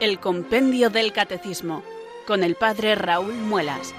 [0.00, 1.82] El Compendio del Catecismo,
[2.26, 3.94] con el Padre Raúl Muelas.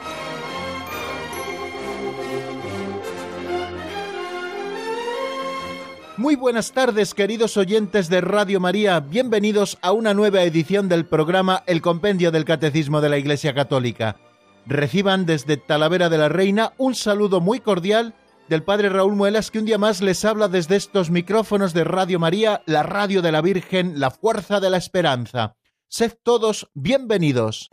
[6.18, 9.00] Muy buenas tardes, queridos oyentes de Radio María.
[9.00, 14.18] Bienvenidos a una nueva edición del programa El Compendio del Catecismo de la Iglesia Católica.
[14.66, 18.16] Reciban desde Talavera de la Reina un saludo muy cordial
[18.50, 22.18] del Padre Raúl Muelas, que un día más les habla desde estos micrófonos de Radio
[22.18, 25.58] María, la radio de la Virgen, la fuerza de la esperanza.
[25.94, 27.70] Sed todos bienvenidos.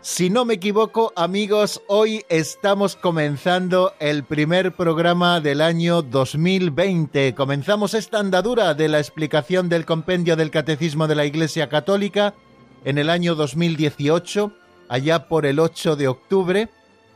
[0.00, 7.34] Si no me equivoco, amigos, hoy estamos comenzando el primer programa del año 2020.
[7.34, 12.32] Comenzamos esta andadura de la explicación del compendio del Catecismo de la Iglesia Católica
[12.86, 16.68] en el año 2018, allá por el 8 de octubre,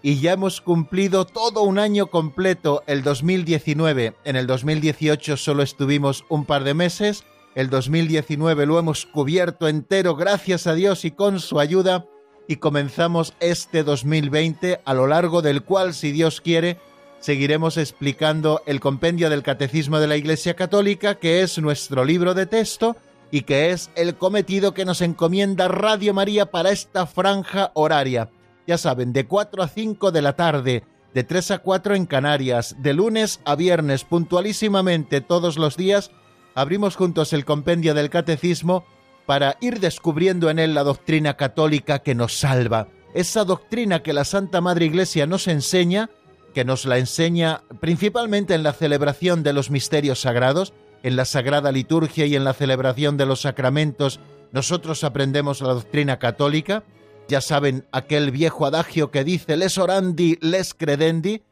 [0.03, 4.15] y ya hemos cumplido todo un año completo, el 2019.
[4.25, 7.25] En el 2018 solo estuvimos un par de meses,
[7.55, 12.07] el 2019 lo hemos cubierto entero, gracias a Dios y con su ayuda
[12.47, 16.79] y comenzamos este 2020 a lo largo del cual, si Dios quiere,
[17.21, 22.47] seguiremos explicando el compendio del Catecismo de la Iglesia Católica, que es nuestro libro de
[22.47, 22.97] texto
[23.31, 28.31] y que es el cometido que nos encomienda Radio María para esta franja horaria.
[28.67, 30.85] Ya saben, de 4 a 5 de la tarde,
[31.15, 36.11] de 3 a 4 en Canarias, de lunes a viernes, puntualísimamente todos los días,
[36.55, 38.85] abrimos juntos el compendio del Catecismo
[39.27, 44.25] para ir descubriendo en él la doctrina católica que nos salva, esa doctrina que la
[44.25, 46.11] Santa Madre Iglesia nos enseña,
[46.55, 51.73] que nos la enseña principalmente en la celebración de los misterios sagrados, en la sagrada
[51.73, 54.21] liturgia y en la celebración de los sacramentos,
[54.53, 56.85] nosotros aprendemos la doctrina católica,
[57.29, 61.43] ya saben aquel viejo adagio que dice les orandi, les credendi,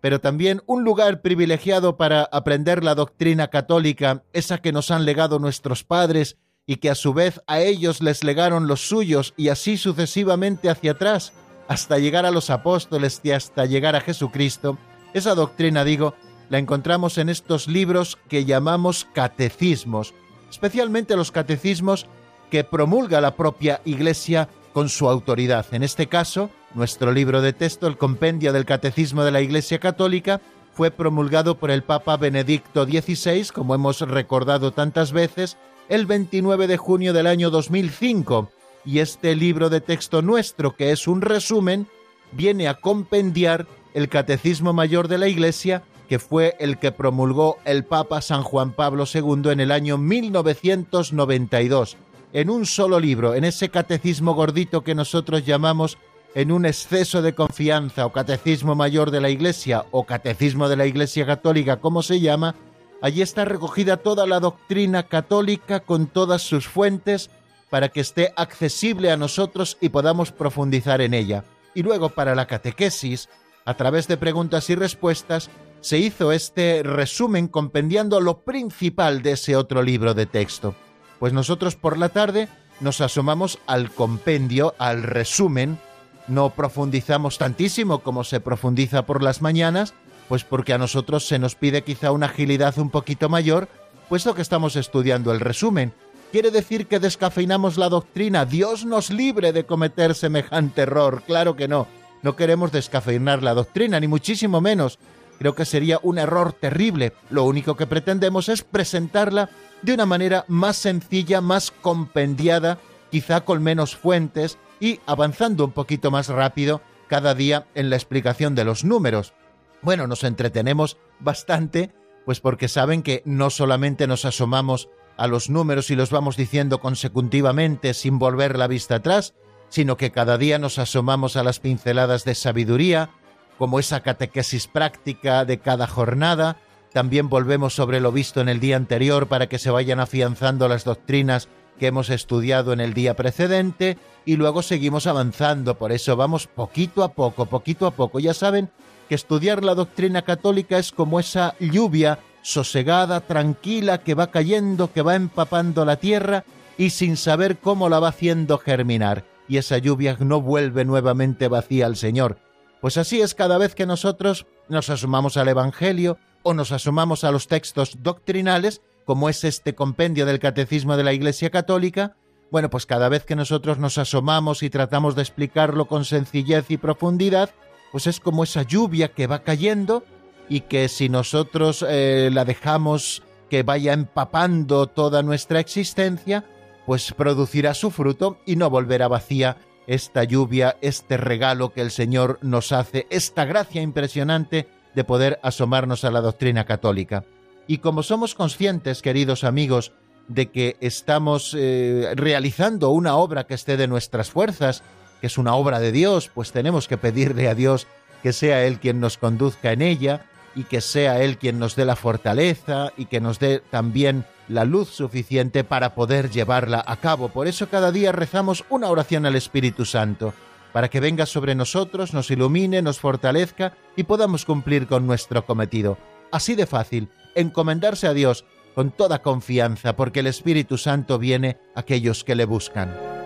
[0.00, 5.38] pero también un lugar privilegiado para aprender la doctrina católica, esa que nos han legado
[5.38, 6.36] nuestros padres
[6.66, 10.92] y que a su vez a ellos les legaron los suyos y así sucesivamente hacia
[10.92, 11.32] atrás,
[11.68, 14.78] hasta llegar a los apóstoles y hasta llegar a Jesucristo,
[15.14, 16.14] esa doctrina, digo,
[16.48, 20.14] la encontramos en estos libros que llamamos catecismos,
[20.50, 22.06] especialmente los catecismos
[22.50, 25.66] que promulga la propia Iglesia con su autoridad.
[25.72, 30.40] En este caso, nuestro libro de texto, el Compendio del Catecismo de la Iglesia Católica,
[30.72, 35.56] fue promulgado por el Papa Benedicto XVI, como hemos recordado tantas veces,
[35.88, 38.50] el 29 de junio del año 2005
[38.84, 41.86] y este libro de texto nuestro, que es un resumen,
[42.32, 47.84] viene a compendiar el Catecismo Mayor de la Iglesia, que fue el que promulgó el
[47.84, 51.96] Papa San Juan Pablo II en el año 1992,
[52.32, 55.98] en un solo libro, en ese catecismo gordito que nosotros llamamos
[56.34, 60.86] en un exceso de confianza o Catecismo Mayor de la Iglesia o Catecismo de la
[60.86, 62.54] Iglesia Católica, como se llama,
[63.02, 67.30] Allí está recogida toda la doctrina católica con todas sus fuentes
[67.68, 71.44] para que esté accesible a nosotros y podamos profundizar en ella.
[71.74, 73.28] Y luego para la catequesis,
[73.64, 75.50] a través de preguntas y respuestas,
[75.86, 80.74] se hizo este resumen compendiando lo principal de ese otro libro de texto.
[81.20, 82.48] Pues nosotros por la tarde
[82.80, 85.78] nos asomamos al compendio, al resumen,
[86.26, 89.94] no profundizamos tantísimo como se profundiza por las mañanas,
[90.28, 93.68] pues porque a nosotros se nos pide quizá una agilidad un poquito mayor,
[94.08, 95.92] puesto que estamos estudiando el resumen.
[96.32, 98.44] ¿Quiere decir que descafeinamos la doctrina?
[98.44, 101.22] Dios nos libre de cometer semejante error.
[101.24, 101.86] Claro que no.
[102.24, 104.98] No queremos descafeinar la doctrina, ni muchísimo menos.
[105.38, 107.12] Creo que sería un error terrible.
[107.30, 109.50] Lo único que pretendemos es presentarla
[109.82, 112.78] de una manera más sencilla, más compendiada,
[113.10, 118.54] quizá con menos fuentes y avanzando un poquito más rápido cada día en la explicación
[118.54, 119.34] de los números.
[119.82, 121.92] Bueno, nos entretenemos bastante,
[122.24, 126.80] pues porque saben que no solamente nos asomamos a los números y los vamos diciendo
[126.80, 129.34] consecutivamente sin volver la vista atrás,
[129.68, 133.10] sino que cada día nos asomamos a las pinceladas de sabiduría,
[133.58, 136.56] como esa catequesis práctica de cada jornada,
[136.92, 140.84] también volvemos sobre lo visto en el día anterior para que se vayan afianzando las
[140.84, 141.48] doctrinas
[141.78, 147.04] que hemos estudiado en el día precedente y luego seguimos avanzando, por eso vamos poquito
[147.04, 148.18] a poco, poquito a poco.
[148.18, 148.70] Ya saben
[149.08, 155.02] que estudiar la doctrina católica es como esa lluvia sosegada, tranquila, que va cayendo, que
[155.02, 156.44] va empapando la tierra
[156.78, 159.24] y sin saber cómo la va haciendo germinar.
[159.48, 162.38] Y esa lluvia no vuelve nuevamente vacía al Señor.
[162.80, 167.32] Pues así es cada vez que nosotros nos asomamos al Evangelio o nos asomamos a
[167.32, 172.16] los textos doctrinales, como es este compendio del Catecismo de la Iglesia Católica,
[172.48, 176.76] Bueno, pues cada vez que nosotros nos asomamos y tratamos de explicarlo con sencillez y
[176.76, 177.50] profundidad,
[177.90, 180.04] pues es como esa lluvia que va cayendo
[180.48, 186.44] y que si nosotros eh, la dejamos que vaya empapando toda nuestra existencia,
[186.86, 189.56] pues producirá su fruto y no volverá vacía
[189.86, 196.04] esta lluvia, este regalo que el Señor nos hace, esta gracia impresionante de poder asomarnos
[196.04, 197.24] a la doctrina católica.
[197.66, 199.92] Y como somos conscientes, queridos amigos,
[200.28, 204.82] de que estamos eh, realizando una obra que esté de nuestras fuerzas,
[205.20, 207.86] que es una obra de Dios, pues tenemos que pedirle a Dios
[208.22, 211.84] que sea Él quien nos conduzca en ella y que sea Él quien nos dé
[211.84, 217.28] la fortaleza y que nos dé también la luz suficiente para poder llevarla a cabo.
[217.28, 220.32] Por eso cada día rezamos una oración al Espíritu Santo,
[220.72, 225.98] para que venga sobre nosotros, nos ilumine, nos fortalezca y podamos cumplir con nuestro cometido.
[226.32, 228.44] Así de fácil, encomendarse a Dios
[228.74, 233.25] con toda confianza, porque el Espíritu Santo viene a aquellos que le buscan.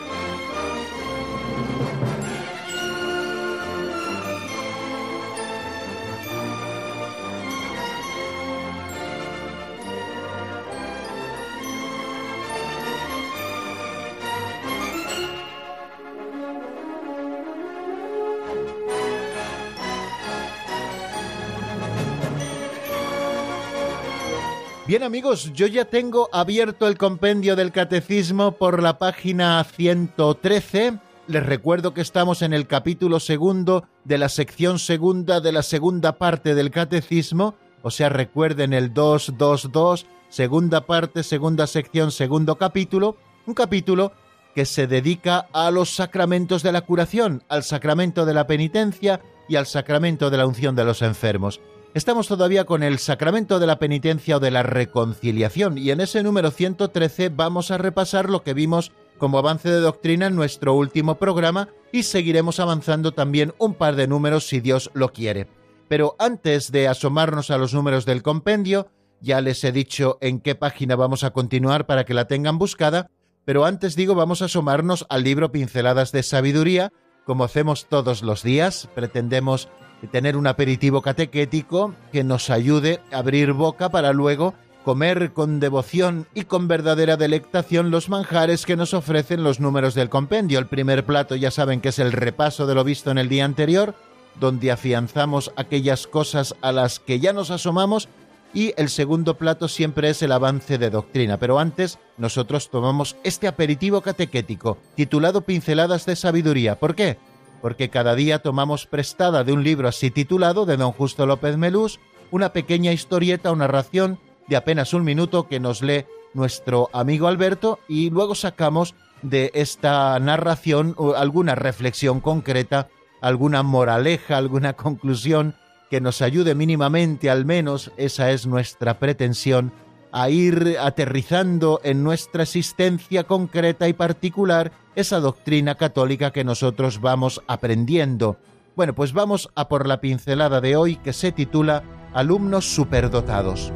[24.91, 30.99] Bien amigos, yo ya tengo abierto el compendio del catecismo por la página 113.
[31.27, 36.17] Les recuerdo que estamos en el capítulo segundo de la sección segunda de la segunda
[36.17, 43.15] parte del catecismo, o sea, recuerden el 222, segunda parte, segunda sección, segundo capítulo,
[43.45, 44.11] un capítulo
[44.53, 49.55] que se dedica a los sacramentos de la curación, al sacramento de la penitencia y
[49.55, 51.61] al sacramento de la unción de los enfermos.
[51.93, 56.23] Estamos todavía con el sacramento de la penitencia o de la reconciliación y en ese
[56.23, 61.15] número 113 vamos a repasar lo que vimos como avance de doctrina en nuestro último
[61.15, 65.49] programa y seguiremos avanzando también un par de números si Dios lo quiere.
[65.89, 68.87] Pero antes de asomarnos a los números del compendio,
[69.19, 73.11] ya les he dicho en qué página vamos a continuar para que la tengan buscada,
[73.43, 76.93] pero antes digo vamos a asomarnos al libro Pinceladas de Sabiduría,
[77.25, 79.67] como hacemos todos los días, pretendemos
[80.07, 84.53] tener un aperitivo catequético que nos ayude a abrir boca para luego
[84.83, 90.09] comer con devoción y con verdadera delectación los manjares que nos ofrecen los números del
[90.09, 90.59] compendio.
[90.59, 93.45] El primer plato ya saben que es el repaso de lo visto en el día
[93.45, 93.95] anterior,
[94.39, 98.09] donde afianzamos aquellas cosas a las que ya nos asomamos
[98.53, 101.37] y el segundo plato siempre es el avance de doctrina.
[101.37, 106.77] Pero antes nosotros tomamos este aperitivo catequético titulado Pinceladas de Sabiduría.
[106.79, 107.17] ¿Por qué?
[107.61, 111.99] Porque cada día tomamos prestada de un libro así titulado de don Justo López Melús
[112.31, 117.79] una pequeña historieta o narración de apenas un minuto que nos lee nuestro amigo Alberto
[117.87, 122.89] y luego sacamos de esta narración alguna reflexión concreta,
[123.21, 125.55] alguna moraleja, alguna conclusión
[125.89, 129.73] que nos ayude mínimamente, al menos esa es nuestra pretensión,
[130.11, 137.41] a ir aterrizando en nuestra existencia concreta y particular esa doctrina católica que nosotros vamos
[137.47, 138.37] aprendiendo.
[138.75, 143.71] Bueno, pues vamos a por la pincelada de hoy que se titula Alumnos superdotados.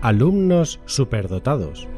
[0.00, 1.88] Alumnos superdotados.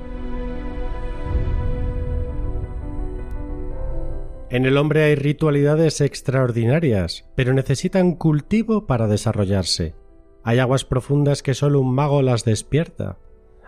[4.50, 9.94] En el hombre hay ritualidades extraordinarias, pero necesitan cultivo para desarrollarse.
[10.42, 13.18] Hay aguas profundas que solo un mago las despierta.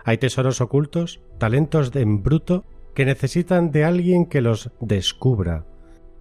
[0.03, 5.65] Hay tesoros ocultos, talentos de embruto, que necesitan de alguien que los descubra.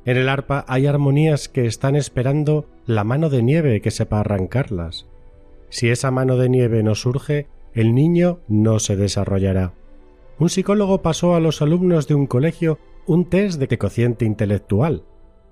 [0.04, 5.06] En el arpa hay armonías que están esperando la mano de nieve que sepa arrancarlas.
[5.70, 9.72] Si esa mano de nieve no surge, el niño no se desarrollará.
[10.38, 15.04] Un psicólogo pasó a los alumnos de un colegio un test de cociente intelectual.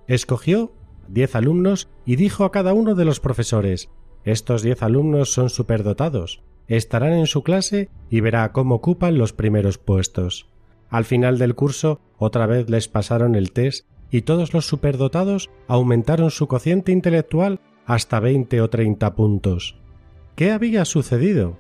[0.07, 0.73] Escogió
[1.09, 3.91] diez alumnos y dijo a cada uno de los profesores
[4.25, 9.79] estos diez alumnos son superdotados, estarán en su clase y verá cómo ocupan los primeros
[9.79, 10.49] puestos.
[10.91, 16.31] Al final del curso, otra vez les pasaron el test y todos los superdotados aumentaron
[16.31, 19.79] su cociente intelectual hasta veinte o treinta puntos.
[20.35, 21.57] ¿Qué había sucedido?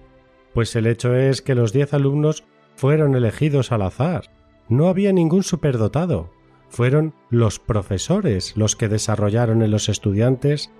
[0.52, 4.30] Pues el hecho es que los diez alumnos fueron elegidos al azar.
[4.68, 6.30] No había ningún superdotado.
[6.68, 10.70] Fueron los profesores los que desarrollaron en los estudiantes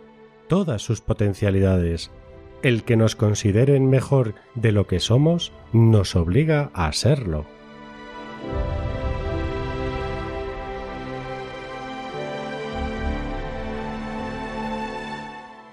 [0.47, 2.11] todas sus potencialidades.
[2.63, 7.47] El que nos consideren mejor de lo que somos nos obliga a serlo.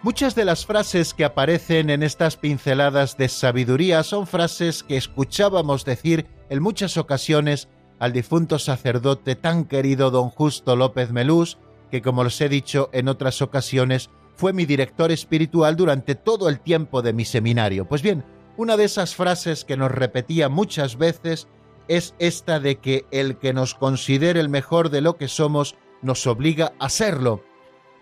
[0.04, 5.84] Muchas de las frases que aparecen en estas pinceladas de sabiduría son frases que escuchábamos
[5.84, 7.68] decir en muchas ocasiones
[8.00, 11.58] al difunto sacerdote tan querido don Justo López Melús,
[11.92, 16.60] que como les he dicho en otras ocasiones, fue mi director espiritual durante todo el
[16.60, 17.86] tiempo de mi seminario.
[17.86, 18.26] Pues bien,
[18.58, 21.48] una de esas frases que nos repetía muchas veces
[21.88, 26.28] es esta de que el que nos considere el mejor de lo que somos nos
[26.28, 27.44] obliga a serlo.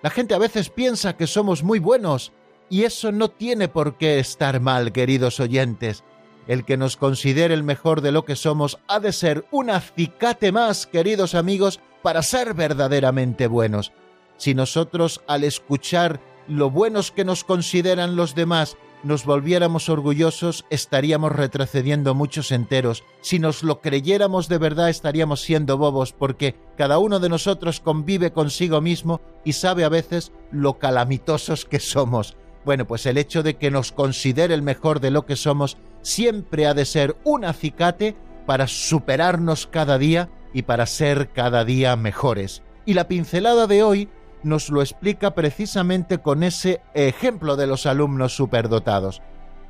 [0.02, 2.34] La gente a veces piensa que somos muy buenos
[2.70, 6.04] y eso no tiene por qué estar mal, queridos oyentes.
[6.48, 10.52] El que nos considere el mejor de lo que somos ha de ser un acicate
[10.52, 13.94] más, queridos amigos, para ser verdaderamente buenos.
[14.38, 21.34] Si nosotros al escuchar lo buenos que nos consideran los demás nos volviéramos orgullosos, estaríamos
[21.34, 23.04] retrocediendo muchos enteros.
[23.22, 28.32] Si nos lo creyéramos de verdad, estaríamos siendo bobos, porque cada uno de nosotros convive
[28.32, 32.38] consigo mismo y sabe a veces lo calamitosos que somos.
[32.64, 36.68] Bueno, pues el hecho de que nos considere el mejor de lo que somos siempre
[36.68, 42.62] ha de ser un acicate para superarnos cada día y para ser cada día mejores.
[42.86, 44.10] Y la pincelada de hoy
[44.44, 49.22] nos lo explica precisamente con ese ejemplo de los alumnos superdotados.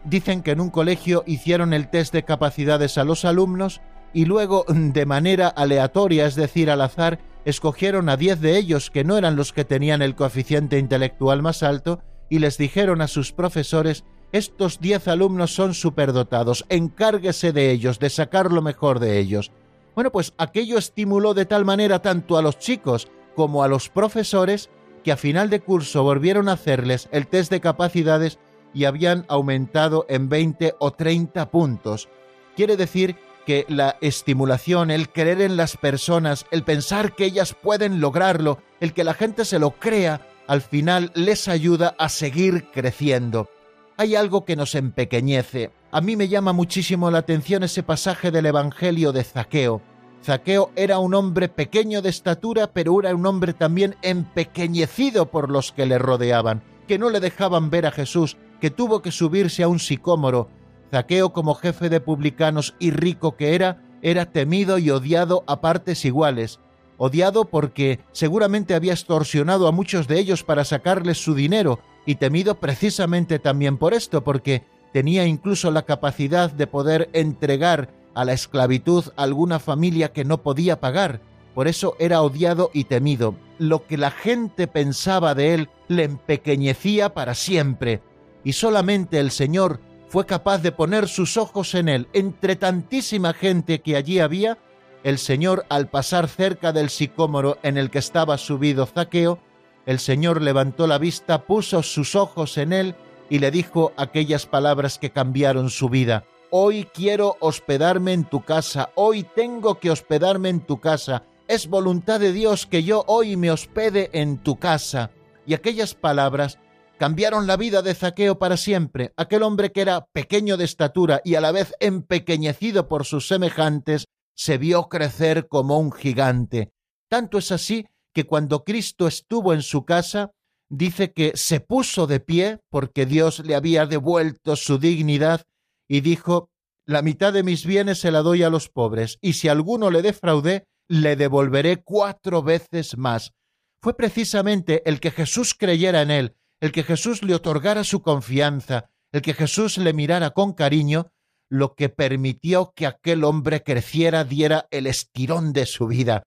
[0.03, 3.81] Dicen que en un colegio hicieron el test de capacidades a los alumnos
[4.13, 9.03] y luego, de manera aleatoria, es decir, al azar, escogieron a 10 de ellos que
[9.03, 13.31] no eran los que tenían el coeficiente intelectual más alto y les dijeron a sus
[13.31, 19.51] profesores estos 10 alumnos son superdotados, encárguese de ellos, de sacar lo mejor de ellos.
[19.95, 24.71] Bueno, pues aquello estimuló de tal manera tanto a los chicos como a los profesores
[25.03, 28.39] que a final de curso volvieron a hacerles el test de capacidades
[28.73, 32.09] y habían aumentado en 20 o 30 puntos.
[32.55, 37.99] Quiere decir que la estimulación, el creer en las personas, el pensar que ellas pueden
[37.99, 43.47] lograrlo, el que la gente se lo crea, al final les ayuda a seguir creciendo.
[43.95, 45.71] Hay algo que nos empequeñece.
[45.91, 49.81] A mí me llama muchísimo la atención ese pasaje del Evangelio de Zaqueo.
[50.23, 55.71] Zaqueo era un hombre pequeño de estatura, pero era un hombre también empequeñecido por los
[55.71, 59.67] que le rodeaban, que no le dejaban ver a Jesús, que tuvo que subirse a
[59.67, 60.50] un sicómoro.
[60.89, 66.03] Zaqueo, como jefe de publicanos y rico que era, era temido y odiado a partes
[66.03, 66.59] iguales.
[66.97, 72.55] Odiado porque seguramente había extorsionado a muchos de ellos para sacarles su dinero, y temido
[72.55, 79.05] precisamente también por esto, porque tenía incluso la capacidad de poder entregar a la esclavitud
[79.15, 81.22] alguna familia que no podía pagar.
[81.55, 83.36] Por eso era odiado y temido.
[83.60, 88.01] Lo que la gente pensaba de él le empequeñecía para siempre.
[88.43, 92.07] Y solamente el Señor fue capaz de poner sus ojos en él.
[92.13, 94.57] Entre tantísima gente que allí había,
[95.03, 99.39] el Señor, al pasar cerca del sicómoro en el que estaba subido Zaqueo,
[99.85, 102.95] el Señor levantó la vista, puso sus ojos en él
[103.29, 106.25] y le dijo aquellas palabras que cambiaron su vida
[106.55, 112.19] hoy quiero hospedarme en tu casa, hoy tengo que hospedarme en tu casa, es voluntad
[112.19, 115.09] de Dios que yo hoy me hospede en tu casa.
[115.47, 116.59] Y aquellas palabras
[116.99, 119.13] cambiaron la vida de Zaqueo para siempre.
[119.17, 124.05] Aquel hombre que era pequeño de estatura y a la vez empequeñecido por sus semejantes,
[124.35, 126.71] se vio crecer como un gigante.
[127.09, 130.32] Tanto es así que cuando Cristo estuvo en su casa,
[130.70, 135.43] dice que se puso de pie porque Dios le había devuelto su dignidad
[135.88, 136.50] y dijo,
[136.86, 140.01] La mitad de mis bienes se la doy a los pobres, y si alguno le
[140.01, 143.34] defraudé, le devolveré cuatro veces más.
[143.82, 148.89] Fue precisamente el que Jesús creyera en él, el que Jesús le otorgara su confianza,
[149.12, 151.12] el que Jesús le mirara con cariño,
[151.50, 156.24] lo que permitió que aquel hombre creciera, diera el estirón de su vida.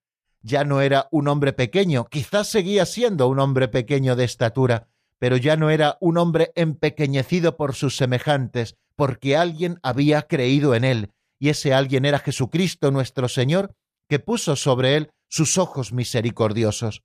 [0.48, 4.86] Ya no era un hombre pequeño, quizás seguía siendo un hombre pequeño de estatura,
[5.18, 10.84] pero ya no era un hombre empequeñecido por sus semejantes, porque alguien había creído en
[10.84, 11.10] él,
[11.40, 13.74] y ese alguien era Jesucristo nuestro Señor,
[14.08, 17.02] que puso sobre él sus ojos misericordiosos.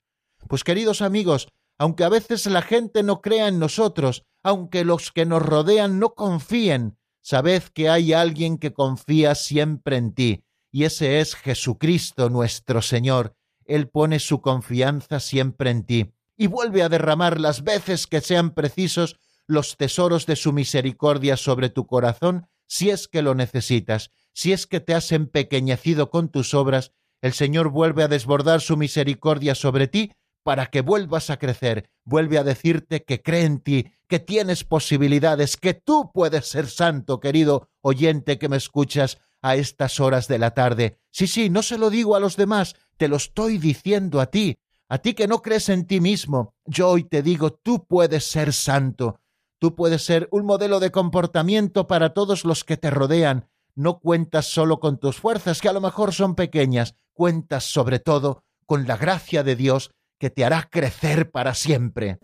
[0.47, 1.47] Pues queridos amigos,
[1.79, 6.13] aunque a veces la gente no crea en nosotros, aunque los que nos rodean no
[6.13, 12.81] confíen, sabed que hay alguien que confía siempre en ti, y ese es Jesucristo nuestro
[12.81, 13.35] Señor.
[13.65, 18.51] Él pone su confianza siempre en ti, y vuelve a derramar las veces que sean
[18.51, 24.53] precisos los tesoros de su misericordia sobre tu corazón si es que lo necesitas, si
[24.53, 29.55] es que te has empequeñecido con tus obras, el Señor vuelve a desbordar su misericordia
[29.55, 30.13] sobre ti
[30.43, 35.57] para que vuelvas a crecer, vuelve a decirte que cree en ti, que tienes posibilidades,
[35.57, 40.51] que tú puedes ser santo, querido oyente que me escuchas a estas horas de la
[40.51, 40.97] tarde.
[41.11, 44.57] Sí, sí, no se lo digo a los demás, te lo estoy diciendo a ti,
[44.87, 46.53] a ti que no crees en ti mismo.
[46.65, 49.19] Yo hoy te digo, tú puedes ser santo,
[49.59, 53.47] tú puedes ser un modelo de comportamiento para todos los que te rodean.
[53.73, 58.43] No cuentas solo con tus fuerzas, que a lo mejor son pequeñas, cuentas sobre todo
[58.65, 62.19] con la gracia de Dios que te hará crecer para siempre.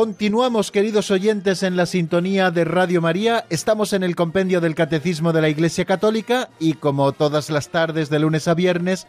[0.00, 3.44] Continuamos, queridos oyentes, en la sintonía de Radio María.
[3.50, 8.08] Estamos en el compendio del Catecismo de la Iglesia Católica y como todas las tardes
[8.08, 9.08] de lunes a viernes,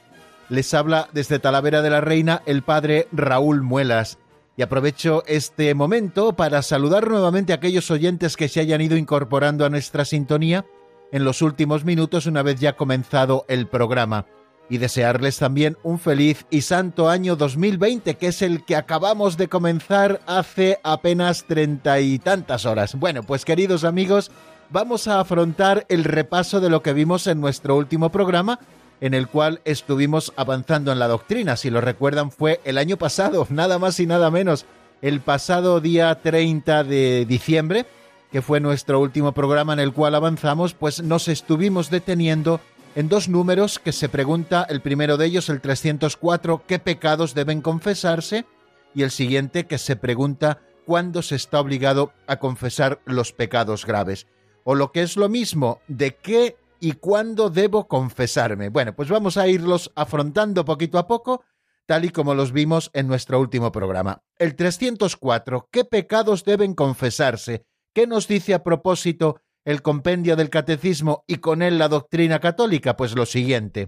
[0.50, 4.18] les habla desde Talavera de la Reina el padre Raúl Muelas.
[4.58, 9.64] Y aprovecho este momento para saludar nuevamente a aquellos oyentes que se hayan ido incorporando
[9.64, 10.66] a nuestra sintonía
[11.14, 14.26] en los últimos minutos una vez ya comenzado el programa
[14.72, 19.50] y desearles también un feliz y santo año 2020, que es el que acabamos de
[19.50, 22.96] comenzar hace apenas treinta y tantas horas.
[22.96, 24.32] Bueno, pues queridos amigos,
[24.70, 28.60] vamos a afrontar el repaso de lo que vimos en nuestro último programa,
[29.02, 31.58] en el cual estuvimos avanzando en la doctrina.
[31.58, 34.66] Si lo recuerdan, fue el año pasado, nada más y nada menos,
[35.02, 37.86] el pasado día 30 de diciembre,
[38.32, 42.62] que fue nuestro último programa en el cual avanzamos, pues nos estuvimos deteniendo
[42.96, 47.62] en dos números que se pregunta, el primero de ellos, el 304, qué pecados deben
[47.62, 48.46] confesarse,
[48.94, 54.28] y el siguiente que se pregunta cuándo se está obligado a confesar los pecados graves.
[54.64, 58.70] O lo que es lo mismo, de qué y cuándo debo confesarme.
[58.70, 61.44] Bueno, pues vamos a irlos afrontando poquito a poco,
[61.86, 64.24] tal y como los vimos en nuestro último programa.
[64.38, 67.64] El 304, ¿qué pecados deben confesarse?
[67.94, 72.96] ¿Qué nos dice a propósito el compendio del catecismo y con él la doctrina católica?
[72.96, 73.88] Pues lo siguiente.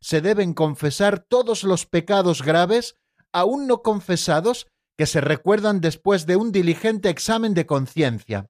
[0.00, 2.96] Se deben confesar todos los pecados graves,
[3.32, 8.46] aún no confesados, que se recuerdan después de un diligente examen de conciencia.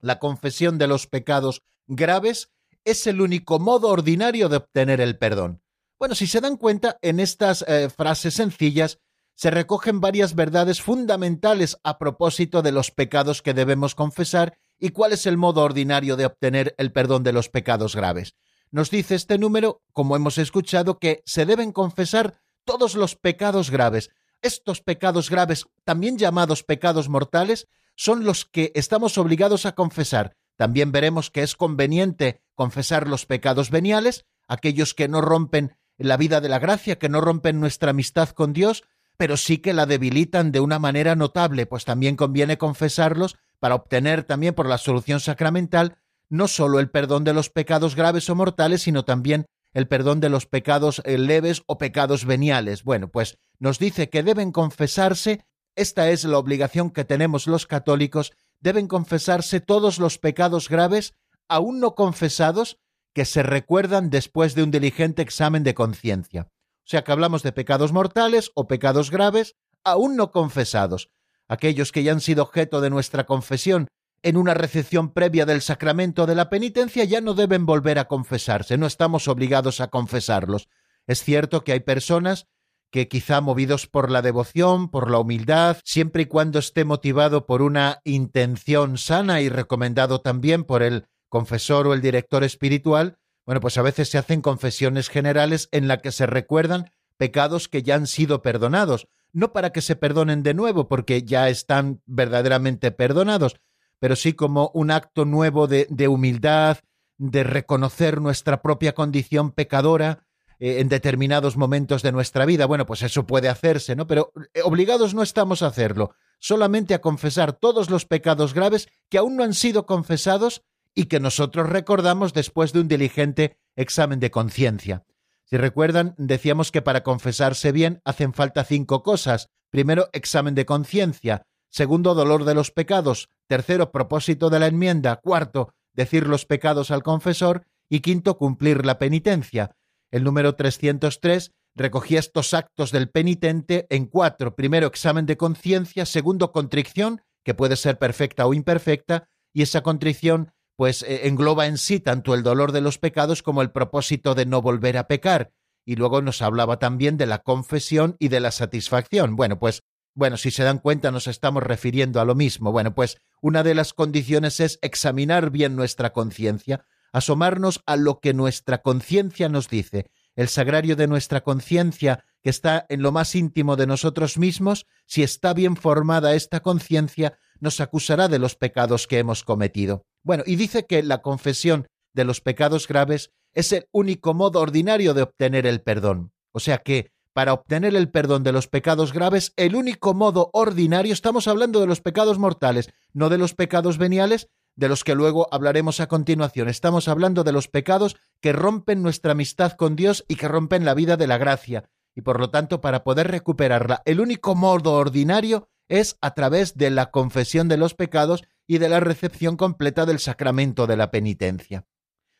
[0.00, 2.52] La confesión de los pecados graves
[2.84, 5.62] es el único modo ordinario de obtener el perdón.
[5.98, 8.98] Bueno, si se dan cuenta, en estas eh, frases sencillas
[9.34, 15.12] se recogen varias verdades fundamentales a propósito de los pecados que debemos confesar y cuál
[15.12, 18.34] es el modo ordinario de obtener el perdón de los pecados graves.
[18.70, 24.10] Nos dice este número, como hemos escuchado, que se deben confesar todos los pecados graves.
[24.42, 30.36] Estos pecados graves, también llamados pecados mortales, son los que estamos obligados a confesar.
[30.56, 36.40] También veremos que es conveniente confesar los pecados veniales, aquellos que no rompen la vida
[36.40, 38.84] de la gracia, que no rompen nuestra amistad con Dios,
[39.16, 44.24] pero sí que la debilitan de una manera notable, pues también conviene confesarlos para obtener
[44.24, 45.96] también por la solución sacramental
[46.28, 50.28] no sólo el perdón de los pecados graves o mortales, sino también el perdón de
[50.28, 52.84] los pecados eh, leves o pecados veniales.
[52.84, 58.32] Bueno, pues nos dice que deben confesarse, esta es la obligación que tenemos los católicos,
[58.60, 61.14] deben confesarse todos los pecados graves
[61.48, 62.78] aún no confesados
[63.12, 66.48] que se recuerdan después de un diligente examen de conciencia.
[66.84, 71.10] O sea que hablamos de pecados mortales o pecados graves aún no confesados.
[71.48, 73.88] Aquellos que ya han sido objeto de nuestra confesión
[74.22, 78.78] en una recepción previa del sacramento de la penitencia ya no deben volver a confesarse,
[78.78, 80.68] no estamos obligados a confesarlos.
[81.06, 82.46] Es cierto que hay personas
[82.90, 87.60] que quizá movidos por la devoción, por la humildad, siempre y cuando esté motivado por
[87.60, 93.76] una intención sana y recomendado también por el confesor o el director espiritual, bueno, pues
[93.76, 98.06] a veces se hacen confesiones generales en las que se recuerdan pecados que ya han
[98.06, 103.56] sido perdonados, no para que se perdonen de nuevo, porque ya están verdaderamente perdonados,
[103.98, 106.78] pero sí como un acto nuevo de, humildad,
[107.18, 110.24] de reconocer nuestra propia condición pecadora
[110.60, 112.66] eh, en determinados momentos de nuestra vida.
[112.66, 114.06] Bueno, pues eso puede hacerse, ¿no?
[114.06, 119.18] Pero eh, obligados no estamos a hacerlo, solamente a confesar todos los pecados graves que
[119.18, 120.62] aún no han sido confesados
[120.94, 125.04] y que nosotros recordamos después de un diligente examen de conciencia.
[125.54, 129.50] Si recuerdan, decíamos que para confesarse bien hacen falta cinco cosas.
[129.70, 131.46] Primero, examen de conciencia.
[131.70, 133.28] Segundo, dolor de los pecados.
[133.46, 135.14] Tercero, propósito de la enmienda.
[135.22, 137.68] Cuarto, decir los pecados al confesor.
[137.88, 139.76] y quinto, cumplir la penitencia.
[140.10, 144.56] El número 303 recogía estos actos del penitente en cuatro.
[144.56, 150.50] Primero, examen de conciencia, segundo, contrición, que puede ser perfecta o imperfecta, y esa contrición
[150.76, 154.46] pues eh, engloba en sí tanto el dolor de los pecados como el propósito de
[154.46, 155.52] no volver a pecar.
[155.84, 159.36] Y luego nos hablaba también de la confesión y de la satisfacción.
[159.36, 159.82] Bueno, pues,
[160.14, 162.72] bueno, si se dan cuenta nos estamos refiriendo a lo mismo.
[162.72, 168.32] Bueno, pues una de las condiciones es examinar bien nuestra conciencia, asomarnos a lo que
[168.32, 170.06] nuestra conciencia nos dice,
[170.36, 175.22] el sagrario de nuestra conciencia, que está en lo más íntimo de nosotros mismos, si
[175.22, 180.06] está bien formada esta conciencia, nos acusará de los pecados que hemos cometido.
[180.24, 185.14] Bueno, y dice que la confesión de los pecados graves es el único modo ordinario
[185.14, 186.32] de obtener el perdón.
[186.52, 191.12] O sea que, para obtener el perdón de los pecados graves, el único modo ordinario,
[191.12, 195.46] estamos hablando de los pecados mortales, no de los pecados veniales, de los que luego
[195.52, 196.68] hablaremos a continuación.
[196.68, 200.94] Estamos hablando de los pecados que rompen nuestra amistad con Dios y que rompen la
[200.94, 201.84] vida de la gracia.
[202.14, 206.90] Y por lo tanto, para poder recuperarla, el único modo ordinario es a través de
[206.90, 211.86] la confesión de los pecados y de la recepción completa del sacramento de la penitencia.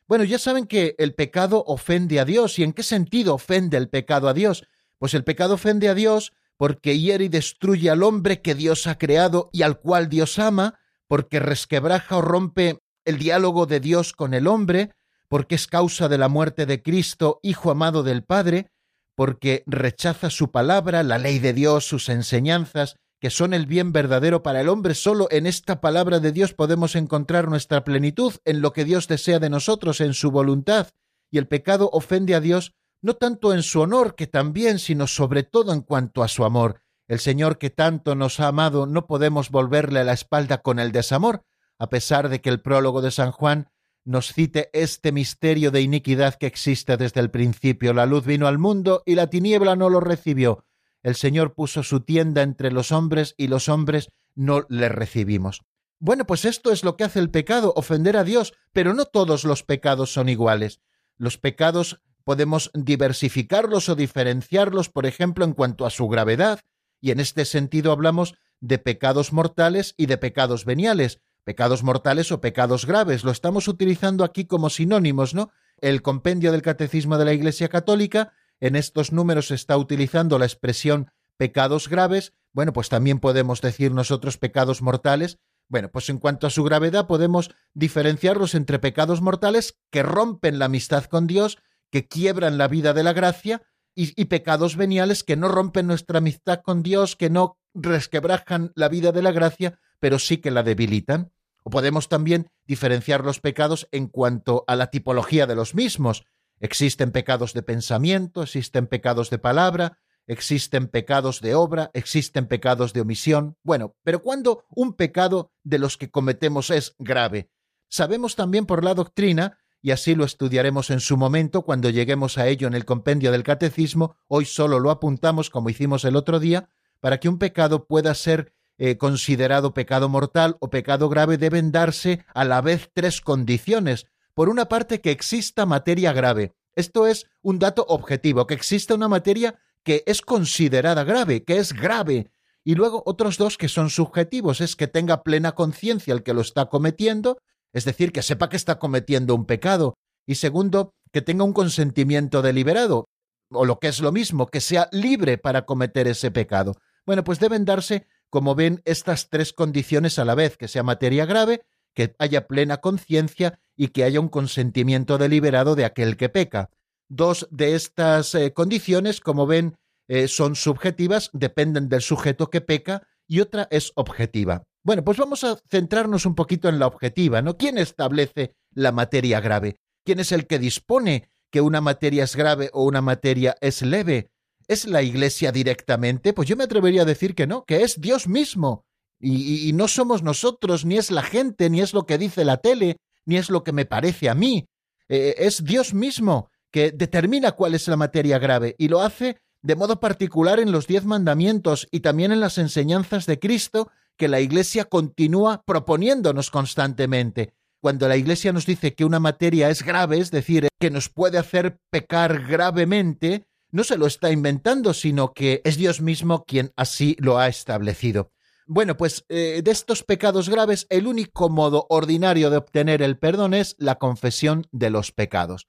[0.07, 2.59] Bueno, ya saben que el pecado ofende a Dios.
[2.59, 4.67] ¿Y en qué sentido ofende el pecado a Dios?
[4.99, 8.99] Pues el pecado ofende a Dios porque hiere y destruye al hombre que Dios ha
[8.99, 14.35] creado y al cual Dios ama, porque resquebraja o rompe el diálogo de Dios con
[14.35, 14.93] el hombre,
[15.29, 18.71] porque es causa de la muerte de Cristo, Hijo amado del Padre,
[19.15, 24.43] porque rechaza su palabra, la ley de Dios, sus enseñanzas, que son el bien verdadero
[24.43, 24.93] para el hombre.
[24.93, 29.39] Solo en esta palabra de Dios podemos encontrar nuestra plenitud en lo que Dios desea
[29.39, 30.89] de nosotros, en su voluntad.
[31.31, 35.43] Y el pecado ofende a Dios no tanto en su honor, que también, sino sobre
[35.43, 36.83] todo en cuanto a su amor.
[37.09, 41.47] El Señor que tanto nos ha amado no podemos volverle la espalda con el desamor,
[41.79, 43.71] a pesar de que el prólogo de San Juan
[44.05, 47.95] nos cite este misterio de iniquidad que existe desde el principio.
[47.95, 50.67] La luz vino al mundo y la tiniebla no lo recibió.
[51.05, 55.61] El Señor puso su tienda entre los hombres y los hombres no le recibimos.
[56.01, 59.45] Bueno, pues esto es lo que hace el pecado, ofender a Dios, pero no todos
[59.45, 60.81] los pecados son iguales.
[61.17, 66.61] Los pecados podemos diversificarlos o diferenciarlos, por ejemplo, en cuanto a su gravedad,
[67.01, 72.40] y en este sentido hablamos de pecados mortales y de pecados veniales, pecados mortales o
[72.40, 73.25] pecados graves.
[73.25, 75.51] Lo estamos utilizando aquí como sinónimos, ¿no?
[75.83, 80.47] El compendio del Catecismo de la Iglesia Católica en estos números se está utilizando la
[80.47, 82.33] expresión pecados graves.
[82.53, 85.38] Bueno, pues también podemos decir nosotros pecados mortales.
[85.69, 90.67] Bueno, pues en cuanto a su gravedad podemos diferenciarlos entre pecados mortales que rompen la
[90.67, 91.59] amistad con Dios,
[91.90, 93.62] que quiebran la vida de la gracia,
[93.95, 99.12] y, pecados veniales que no rompen nuestra amistad con Dios, que no resquebrajan la vida
[99.12, 101.33] de la gracia, pero sí que la debilitan.
[101.62, 106.25] O podemos también diferenciar los pecados en cuanto a la tipología de los mismos.
[106.61, 113.03] Existen pecados de pensamiento, existen pecados de palabra, existen pecados de obra, existen pecados de
[113.03, 113.57] omisión.
[113.62, 117.51] Bueno, pero cuando un pecado de los que cometemos es grave,
[117.88, 122.49] sabemos también por la doctrina y así lo estudiaremos en su momento cuando lleguemos a
[122.49, 126.71] ello en el compendio del catecismo, hoy solo lo apuntamos como hicimos el otro día,
[127.01, 132.25] para que un pecado pueda ser eh, considerado pecado mortal o pecado grave deben darse
[132.35, 134.07] a la vez tres condiciones.
[134.35, 136.55] Por una parte, que exista materia grave.
[136.75, 141.73] Esto es un dato objetivo, que exista una materia que es considerada grave, que es
[141.73, 142.31] grave.
[142.64, 146.40] Y luego otros dos que son subjetivos, es que tenga plena conciencia el que lo
[146.40, 147.38] está cometiendo
[147.75, 152.40] es decir, que sepa que está cometiendo un pecado, y segundo, que tenga un consentimiento
[152.40, 153.09] deliberado,
[153.51, 156.77] o lo que es lo mismo, que sea libre para cometer ese pecado.
[157.05, 161.27] Bueno, pues deben darse, como ven, estas tres condiciones a la vez, que sea materia
[161.27, 161.62] grave,
[161.95, 166.71] que haya plena conciencia y que haya un consentimiento deliberado de aquel que peca.
[167.09, 169.77] Dos de estas eh, condiciones, como ven,
[170.09, 174.65] eh, son subjetivas, dependen del sujeto que peca, y otra es objetiva.
[174.83, 177.57] Bueno, pues vamos a centrarnos un poquito en la objetiva, ¿no?
[177.57, 179.77] ¿Quién establece la materia grave?
[180.05, 184.31] ¿Quién es el que dispone que una materia es grave o una materia es leve?
[184.69, 186.33] ¿Es la Iglesia directamente?
[186.33, 188.85] Pues yo me atrevería a decir que no, que es Dios mismo.
[189.27, 192.99] Y, no somos nosotros, ni es la gente, ni es lo que dice la tele,
[193.25, 194.67] ni es lo que me parece a mí.
[195.09, 199.77] Eh, es Dios mismo que determina cuál es la materia grave y lo hace de
[199.77, 204.41] modo particular en los diez mandamientos y también en las enseñanzas de Cristo que la
[204.41, 207.55] Iglesia continúa proponiéndonos constantemente.
[207.81, 211.39] Cuando la Iglesia nos dice que una materia es grave, es decir, que nos puede
[211.39, 217.17] hacer pecar gravemente, no se lo está inventando, sino que es Dios mismo quien así
[217.19, 218.34] lo ha establecido.
[218.66, 223.53] Bueno, pues eh, de estos pecados graves, el único modo ordinario de obtener el perdón
[223.53, 225.68] es la confesión de los pecados.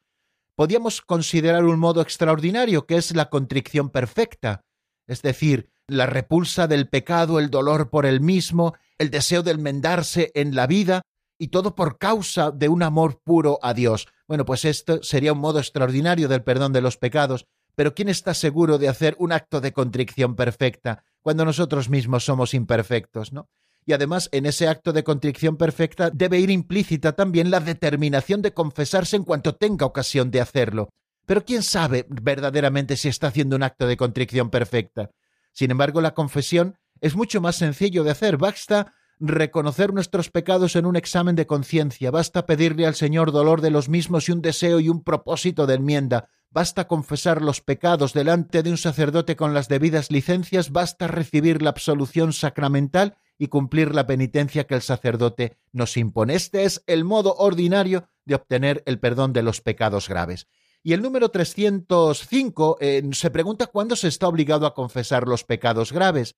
[0.55, 4.61] Podríamos considerar un modo extraordinario que es la contrición perfecta,
[5.07, 10.31] es decir, la repulsa del pecado, el dolor por el mismo, el deseo de enmendarse
[10.33, 11.01] en la vida,
[11.37, 14.07] y todo por causa de un amor puro a Dios.
[14.25, 18.33] Bueno, pues esto sería un modo extraordinario del perdón de los pecados, pero ¿quién está
[18.33, 23.49] seguro de hacer un acto de contrición perfecta cuando nosotros mismos somos imperfectos, ¿no?
[23.83, 28.53] Y además, en ese acto de contrición perfecta debe ir implícita también la determinación de
[28.53, 30.89] confesarse en cuanto tenga ocasión de hacerlo.
[31.25, 35.09] Pero ¿quién sabe verdaderamente si está haciendo un acto de contrición perfecta?
[35.51, 38.37] Sin embargo, la confesión es mucho más sencillo de hacer.
[38.37, 43.71] Basta reconocer nuestros pecados en un examen de conciencia, basta pedirle al Señor dolor de
[43.71, 48.63] los mismos y un deseo y un propósito de enmienda, basta confesar los pecados delante
[48.63, 54.07] de un sacerdote con las debidas licencias, basta recibir la absolución sacramental y cumplir la
[54.07, 56.33] penitencia que el sacerdote nos impone.
[56.33, 60.47] Este es el modo ordinario de obtener el perdón de los pecados graves.
[60.81, 65.91] Y el número 305 eh, se pregunta cuándo se está obligado a confesar los pecados
[65.91, 66.37] graves.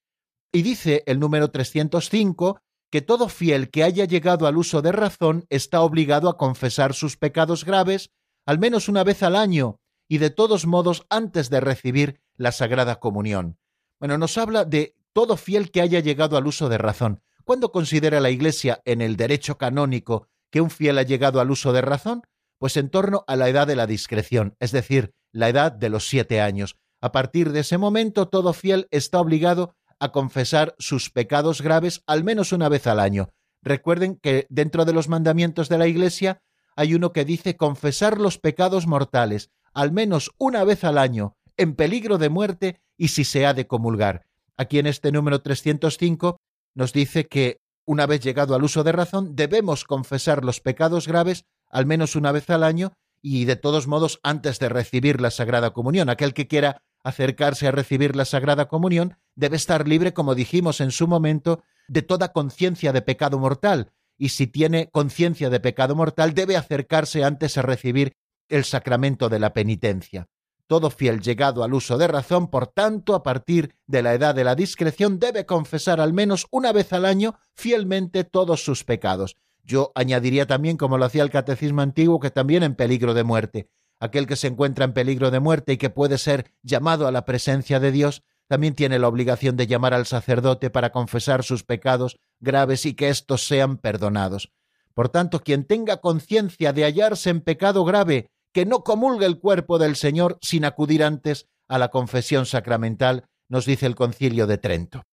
[0.52, 5.46] Y dice el número 305 que todo fiel que haya llegado al uso de razón
[5.50, 8.10] está obligado a confesar sus pecados graves
[8.48, 13.00] al menos una vez al año y de todos modos antes de recibir la Sagrada
[13.00, 13.58] Comunión.
[14.00, 17.22] Bueno, nos habla de todo fiel que haya llegado al uso de razón.
[17.44, 21.74] ¿Cuándo considera la Iglesia en el derecho canónico que un fiel ha llegado al uso
[21.74, 22.24] de razón?
[22.60, 26.08] Pues en torno a la edad de la discreción, es decir, la edad de los
[26.08, 26.78] siete años.
[27.02, 32.24] A partir de ese momento, todo fiel está obligado a confesar sus pecados graves al
[32.24, 33.30] menos una vez al año.
[33.62, 36.42] Recuerden que dentro de los mandamientos de la Iglesia
[36.76, 41.76] hay uno que dice confesar los pecados mortales al menos una vez al año, en
[41.76, 44.26] peligro de muerte y si se ha de comulgar.
[44.58, 46.40] Aquí en este número 305
[46.74, 51.46] nos dice que una vez llegado al uso de razón debemos confesar los pecados graves
[51.70, 55.72] al menos una vez al año y de todos modos antes de recibir la Sagrada
[55.72, 56.10] Comunión.
[56.10, 60.92] Aquel que quiera acercarse a recibir la Sagrada Comunión debe estar libre, como dijimos en
[60.92, 66.34] su momento, de toda conciencia de pecado mortal, y si tiene conciencia de pecado mortal
[66.34, 68.14] debe acercarse antes a recibir
[68.50, 70.28] el sacramento de la penitencia.
[70.68, 74.44] Todo fiel llegado al uso de razón, por tanto, a partir de la edad de
[74.44, 79.38] la discreción, debe confesar al menos una vez al año fielmente todos sus pecados.
[79.64, 83.70] Yo añadiría también, como lo hacía el catecismo antiguo, que también en peligro de muerte
[84.00, 87.26] aquel que se encuentra en peligro de muerte y que puede ser llamado a la
[87.26, 92.20] presencia de Dios, también tiene la obligación de llamar al sacerdote para confesar sus pecados
[92.40, 94.54] graves y que éstos sean perdonados.
[94.94, 99.78] Por tanto, quien tenga conciencia de hallarse en pecado grave, que no comulgue el cuerpo
[99.78, 105.04] del Señor sin acudir antes a la confesión sacramental, nos dice el concilio de Trento.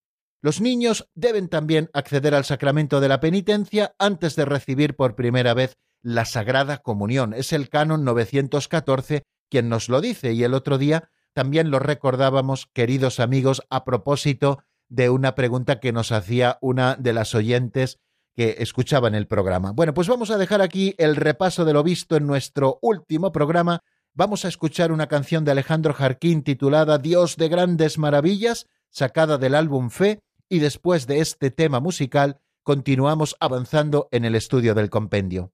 [0.40, 5.52] Los niños deben también acceder al sacramento de la penitencia antes de recibir por primera
[5.52, 7.34] vez la Sagrada Comunión.
[7.34, 12.70] Es el canon 914 quien nos lo dice y el otro día también lo recordábamos,
[12.72, 18.00] queridos amigos, a propósito de una pregunta que nos hacía una de las oyentes
[18.34, 19.72] que escuchaban el programa.
[19.72, 23.80] Bueno, pues vamos a dejar aquí el repaso de lo visto en nuestro último programa.
[24.12, 29.54] Vamos a escuchar una canción de Alejandro Jarquín titulada Dios de grandes maravillas, sacada del
[29.54, 35.53] álbum Fe, y después de este tema musical continuamos avanzando en el estudio del compendio.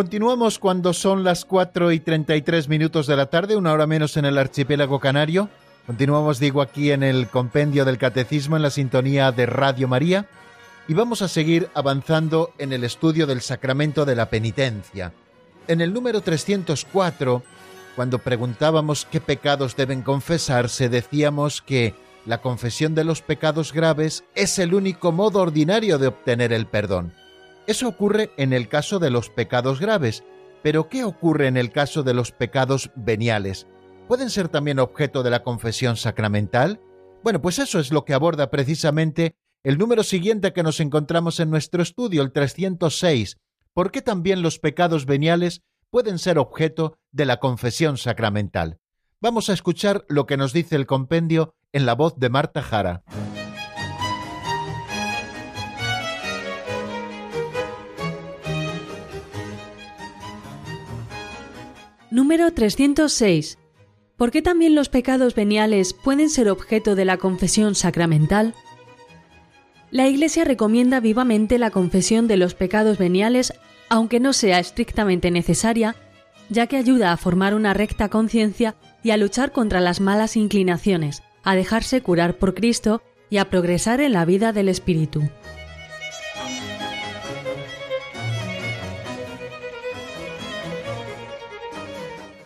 [0.00, 4.24] Continuamos cuando son las 4 y 33 minutos de la tarde, una hora menos en
[4.24, 5.50] el archipiélago canario.
[5.86, 10.24] Continuamos, digo, aquí en el compendio del catecismo en la sintonía de Radio María
[10.88, 15.12] y vamos a seguir avanzando en el estudio del sacramento de la penitencia.
[15.68, 17.42] En el número 304,
[17.94, 24.58] cuando preguntábamos qué pecados deben confesarse, decíamos que la confesión de los pecados graves es
[24.58, 27.12] el único modo ordinario de obtener el perdón.
[27.70, 30.24] Eso ocurre en el caso de los pecados graves,
[30.60, 33.68] pero ¿qué ocurre en el caso de los pecados veniales?
[34.08, 36.80] ¿Pueden ser también objeto de la confesión sacramental?
[37.22, 41.48] Bueno, pues eso es lo que aborda precisamente el número siguiente que nos encontramos en
[41.48, 43.36] nuestro estudio, el 306.
[43.72, 48.80] ¿Por qué también los pecados veniales pueden ser objeto de la confesión sacramental?
[49.20, 53.04] Vamos a escuchar lo que nos dice el compendio en la voz de Marta Jara.
[62.10, 63.56] Número 306.
[64.16, 68.54] ¿Por qué también los pecados veniales pueden ser objeto de la confesión sacramental?
[69.92, 73.52] La Iglesia recomienda vivamente la confesión de los pecados veniales,
[73.88, 75.94] aunque no sea estrictamente necesaria,
[76.48, 81.22] ya que ayuda a formar una recta conciencia y a luchar contra las malas inclinaciones,
[81.44, 85.30] a dejarse curar por Cristo y a progresar en la vida del Espíritu.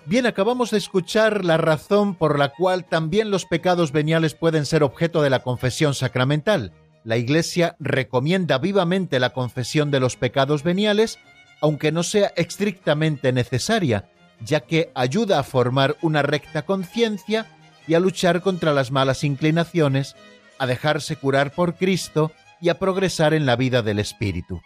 [0.07, 4.83] Bien, acabamos de escuchar la razón por la cual también los pecados veniales pueden ser
[4.83, 6.73] objeto de la confesión sacramental.
[7.05, 11.19] La Iglesia recomienda vivamente la confesión de los pecados veniales,
[11.63, 14.11] aunque no sea estrictamente necesaria,
[14.45, 17.47] ya que ayuda a formar una recta conciencia
[17.87, 20.17] y a luchar contra las malas inclinaciones,
[20.59, 22.31] a dejarse curar por Cristo
[22.61, 24.61] y a progresar en la vida del Espíritu.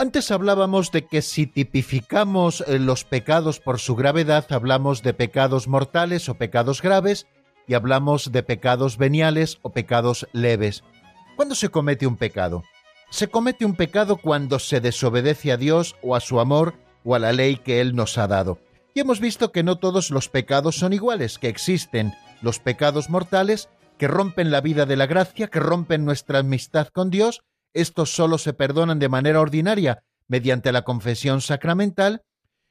[0.00, 5.68] Antes hablábamos de que si tipificamos eh, los pecados por su gravedad, hablamos de pecados
[5.68, 7.26] mortales o pecados graves
[7.66, 10.84] y hablamos de pecados veniales o pecados leves.
[11.36, 12.62] ¿Cuándo se comete un pecado?
[13.10, 17.18] Se comete un pecado cuando se desobedece a Dios o a su amor o a
[17.18, 18.58] la ley que Él nos ha dado.
[18.94, 23.68] Y hemos visto que no todos los pecados son iguales, que existen los pecados mortales
[23.98, 27.42] que rompen la vida de la gracia, que rompen nuestra amistad con Dios,
[27.74, 32.22] estos solo se perdonan de manera ordinaria mediante la confesión sacramental,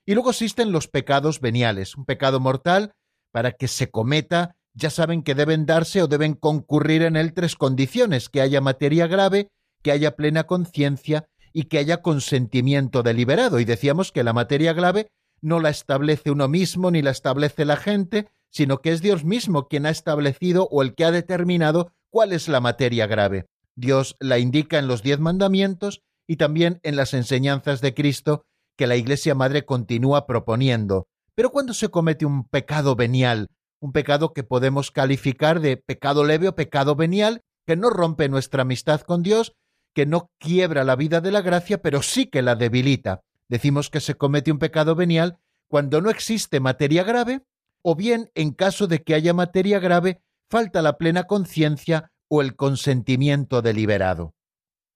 [0.05, 2.93] y luego existen los pecados veniales, un pecado mortal
[3.31, 7.55] para que se cometa, ya saben que deben darse o deben concurrir en él tres
[7.55, 9.49] condiciones, que haya materia grave,
[9.83, 13.59] que haya plena conciencia y que haya consentimiento deliberado.
[13.59, 17.77] Y decíamos que la materia grave no la establece uno mismo ni la establece la
[17.77, 22.33] gente, sino que es Dios mismo quien ha establecido o el que ha determinado cuál
[22.33, 23.45] es la materia grave.
[23.79, 28.45] Dios la indica en los diez mandamientos y también en las enseñanzas de Cristo
[28.77, 31.07] que la Iglesia Madre continúa proponiendo.
[31.35, 33.47] Pero cuando se comete un pecado venial,
[33.79, 38.63] un pecado que podemos calificar de pecado leve o pecado venial, que no rompe nuestra
[38.63, 39.53] amistad con Dios,
[39.93, 43.21] que no quiebra la vida de la gracia, pero sí que la debilita.
[43.47, 47.41] Decimos que se comete un pecado venial cuando no existe materia grave,
[47.81, 52.55] o bien en caso de que haya materia grave, falta la plena conciencia o el
[52.55, 54.33] consentimiento deliberado.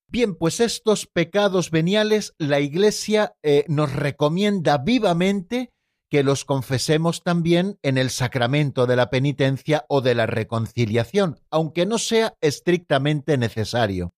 [0.07, 5.73] Bien, pues estos pecados veniales la Iglesia eh, nos recomienda vivamente
[6.13, 11.88] que los confesemos también en el sacramento de la penitencia o de la reconciliación, aunque
[11.88, 14.13] no sea estrictamente necesario.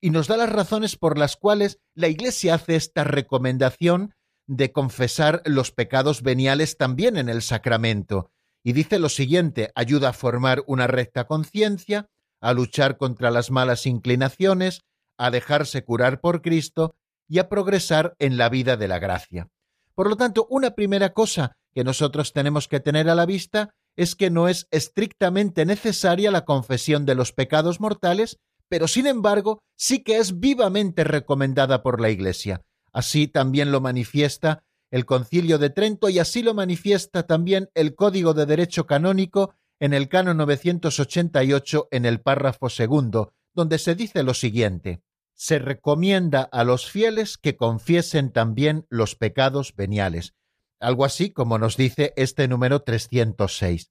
[0.00, 4.16] Y nos da las razones por las cuales la Iglesia hace esta recomendación
[4.48, 8.32] de confesar los pecados veniales también en el sacramento.
[8.64, 12.08] Y dice lo siguiente, ayuda a formar una recta conciencia,
[12.40, 14.82] a luchar contra las malas inclinaciones,
[15.18, 16.94] a dejarse curar por Cristo
[17.28, 19.48] y a progresar en la vida de la gracia.
[19.94, 24.14] Por lo tanto, una primera cosa que nosotros tenemos que tener a la vista es
[24.14, 30.02] que no es estrictamente necesaria la confesión de los pecados mortales, pero sin embargo sí
[30.02, 32.62] que es vivamente recomendada por la Iglesia.
[32.92, 38.34] Así también lo manifiesta el Concilio de Trento y así lo manifiesta también el Código
[38.34, 44.34] de Derecho Canónico en el canon 988 en el párrafo segundo, donde se dice lo
[44.34, 45.02] siguiente.
[45.38, 50.32] se recomienda a los fieles que confiesen también los pecados veniales.
[50.80, 53.90] Algo así como nos dice este número 306.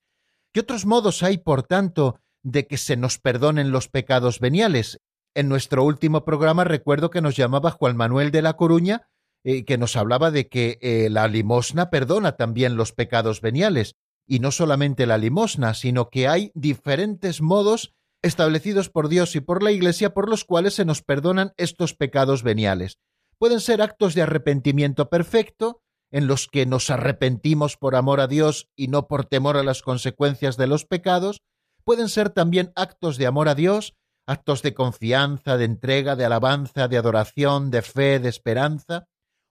[0.52, 5.02] ¿Qué otros modos hay, por tanto, de que se nos perdonen los pecados veniales?
[5.36, 9.10] En nuestro último programa recuerdo que nos llamaba Juan Manuel de la Coruña,
[9.44, 13.96] eh, que nos hablaba de que eh, la limosna perdona también los pecados veniales.
[14.28, 19.62] Y no solamente la limosna, sino que hay diferentes modos establecidos por Dios y por
[19.62, 22.98] la Iglesia por los cuales se nos perdonan estos pecados veniales.
[23.38, 28.70] Pueden ser actos de arrepentimiento perfecto, en los que nos arrepentimos por amor a Dios
[28.76, 31.42] y no por temor a las consecuencias de los pecados,
[31.84, 33.96] pueden ser también actos de amor a Dios,
[34.26, 39.08] actos de confianza, de entrega, de alabanza, de adoración, de fe, de esperanza,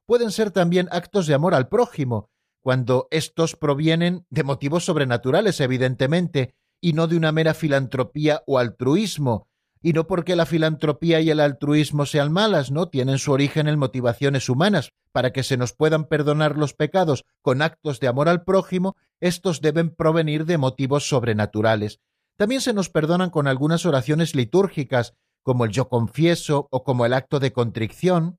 [0.06, 2.30] pueden ser también actos de amor al prójimo,
[2.64, 9.48] cuando estos provienen de motivos sobrenaturales, evidentemente, y no de una mera filantropía o altruismo,
[9.82, 12.88] y no porque la filantropía y el altruismo sean malas, ¿no?
[12.88, 14.92] Tienen su origen en motivaciones humanas.
[15.12, 19.60] Para que se nos puedan perdonar los pecados con actos de amor al prójimo, estos
[19.60, 22.00] deben provenir de motivos sobrenaturales.
[22.38, 25.12] También se nos perdonan con algunas oraciones litúrgicas,
[25.42, 28.38] como el yo confieso o como el acto de contrición,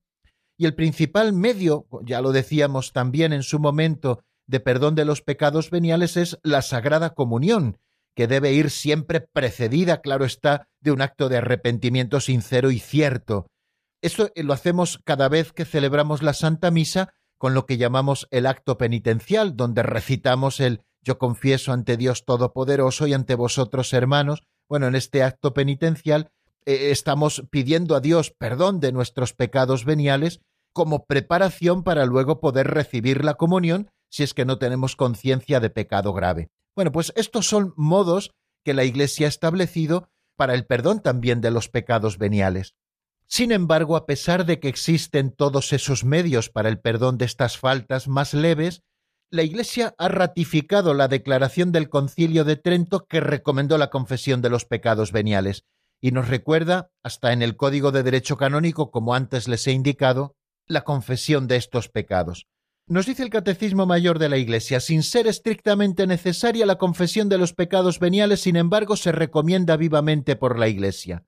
[0.58, 5.22] y el principal medio, ya lo decíamos también en su momento, de perdón de los
[5.22, 7.80] pecados veniales es la Sagrada Comunión,
[8.16, 13.48] que debe ir siempre precedida, claro está, de un acto de arrepentimiento sincero y cierto.
[14.02, 18.46] Esto lo hacemos cada vez que celebramos la Santa Misa con lo que llamamos el
[18.46, 24.44] acto penitencial, donde recitamos el Yo confieso ante Dios Todopoderoso y ante vosotros, hermanos.
[24.70, 26.32] Bueno, en este acto penitencial
[26.66, 30.42] eh, estamos pidiendo a Dios perdón de nuestros pecados veniales
[30.74, 35.70] como preparación para luego poder recibir la comunión si es que no tenemos conciencia de
[35.70, 36.50] pecado grave.
[36.76, 38.32] Bueno, pues estos son modos
[38.64, 42.76] que la Iglesia ha establecido para el perdón también de los pecados veniales.
[43.28, 47.58] Sin embargo, a pesar de que existen todos esos medios para el perdón de estas
[47.58, 48.82] faltas más leves,
[49.32, 54.50] la Iglesia ha ratificado la declaración del Concilio de Trento que recomendó la confesión de
[54.50, 55.64] los pecados veniales
[56.02, 60.36] y nos recuerda, hasta en el Código de Derecho Canónico, como antes les he indicado,
[60.68, 62.48] la confesión de estos pecados.
[62.88, 67.40] Nos dice el Catecismo Mayor de la Iglesia, sin ser estrictamente necesaria la confesión de
[67.40, 71.26] los pecados veniales, sin embargo, se recomienda vivamente por la Iglesia.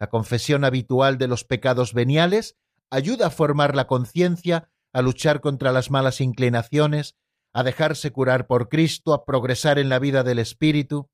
[0.00, 2.56] La confesión habitual de los pecados veniales
[2.90, 7.14] ayuda a formar la conciencia, a luchar contra las malas inclinaciones,
[7.52, 11.08] a dejarse curar por Cristo, a progresar en la vida del Espíritu.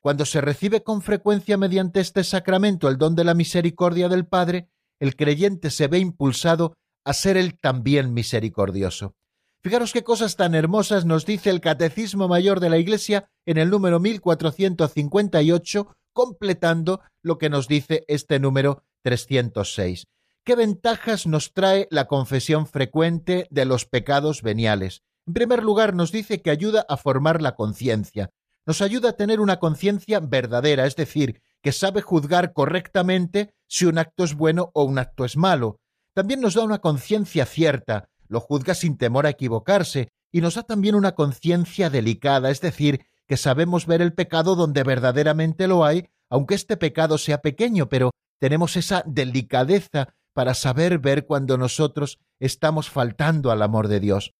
[0.00, 4.70] Cuando se recibe con frecuencia mediante este sacramento el don de la misericordia del Padre,
[5.00, 6.74] el creyente se ve impulsado
[7.04, 9.14] a ser él también misericordioso.
[9.60, 13.70] Fijaros qué cosas tan hermosas nos dice el Catecismo Mayor de la Iglesia en el
[13.70, 20.06] número 1458, completando lo que nos dice este número 306.
[20.44, 25.02] ¿Qué ventajas nos trae la confesión frecuente de los pecados veniales?
[25.26, 28.30] En primer lugar, nos dice que ayuda a formar la conciencia.
[28.68, 33.96] Nos ayuda a tener una conciencia verdadera, es decir, que sabe juzgar correctamente si un
[33.96, 35.80] acto es bueno o un acto es malo.
[36.12, 40.64] También nos da una conciencia cierta, lo juzga sin temor a equivocarse y nos da
[40.64, 46.10] también una conciencia delicada, es decir, que sabemos ver el pecado donde verdaderamente lo hay,
[46.28, 52.90] aunque este pecado sea pequeño, pero tenemos esa delicadeza para saber ver cuando nosotros estamos
[52.90, 54.34] faltando al amor de Dios.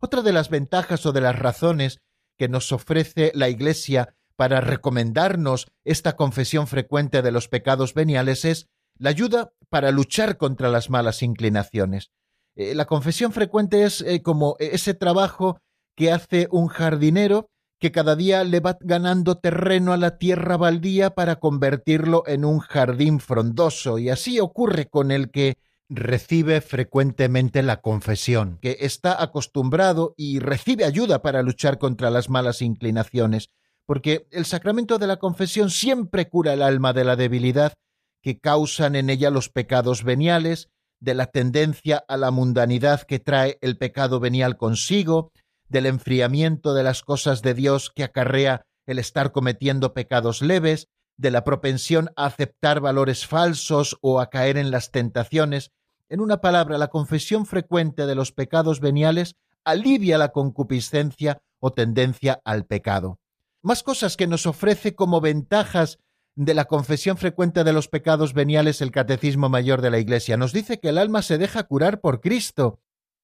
[0.00, 1.98] Otra de las ventajas o de las razones
[2.42, 8.68] que nos ofrece la Iglesia para recomendarnos esta confesión frecuente de los pecados veniales es
[8.98, 12.10] la ayuda para luchar contra las malas inclinaciones.
[12.56, 15.60] Eh, la confesión frecuente es eh, como ese trabajo
[15.94, 21.14] que hace un jardinero que cada día le va ganando terreno a la tierra baldía
[21.14, 25.58] para convertirlo en un jardín frondoso, y así ocurre con el que
[25.94, 32.62] recibe frecuentemente la confesión, que está acostumbrado y recibe ayuda para luchar contra las malas
[32.62, 33.50] inclinaciones,
[33.86, 37.74] porque el sacramento de la confesión siempre cura el alma de la debilidad
[38.22, 40.68] que causan en ella los pecados veniales,
[41.00, 45.32] de la tendencia a la mundanidad que trae el pecado venial consigo,
[45.68, 51.30] del enfriamiento de las cosas de Dios que acarrea el estar cometiendo pecados leves, de
[51.30, 55.70] la propensión a aceptar valores falsos o a caer en las tentaciones.
[56.12, 59.34] En una palabra, la confesión frecuente de los pecados veniales
[59.64, 63.18] alivia la concupiscencia o tendencia al pecado.
[63.62, 66.00] Más cosas que nos ofrece como ventajas
[66.34, 70.36] de la confesión frecuente de los pecados veniales el Catecismo Mayor de la Iglesia.
[70.36, 72.78] Nos dice que el alma se deja curar por Cristo.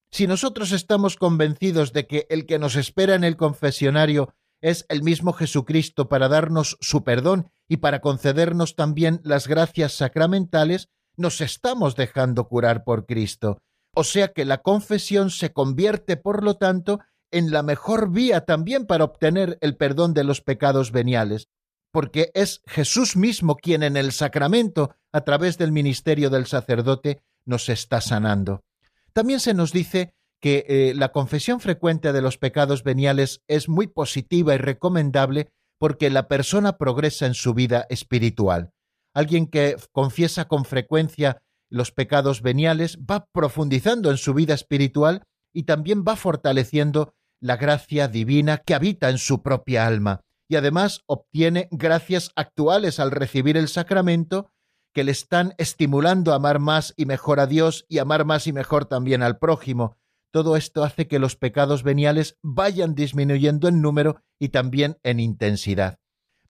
[0.09, 5.03] Si nosotros estamos convencidos de que el que nos espera en el confesionario es el
[5.03, 10.89] mismo Jesucristo para darnos su perdón y para concedernos también las gracias sacramentales,
[11.19, 13.61] nos estamos dejando curar por Cristo.
[13.93, 16.99] O sea que la confesión se convierte, por lo tanto,
[17.31, 21.49] en la mejor vía también para obtener el perdón de los pecados veniales,
[21.91, 27.67] porque es Jesús mismo quien en el sacramento, a través del ministerio del sacerdote, nos
[27.69, 28.63] está sanando.
[29.11, 33.87] También se nos dice que eh, la confesión frecuente de los pecados veniales es muy
[33.87, 38.71] positiva y recomendable porque la persona progresa en su vida espiritual.
[39.13, 45.63] Alguien que confiesa con frecuencia los pecados veniales va profundizando en su vida espiritual y
[45.63, 51.69] también va fortaleciendo la gracia divina que habita en su propia alma y además obtiene
[51.71, 54.51] gracias actuales al recibir el sacramento
[54.93, 58.53] que le están estimulando a amar más y mejor a Dios y amar más y
[58.53, 59.97] mejor también al prójimo.
[60.31, 65.98] Todo esto hace que los pecados veniales vayan disminuyendo en número y también en intensidad.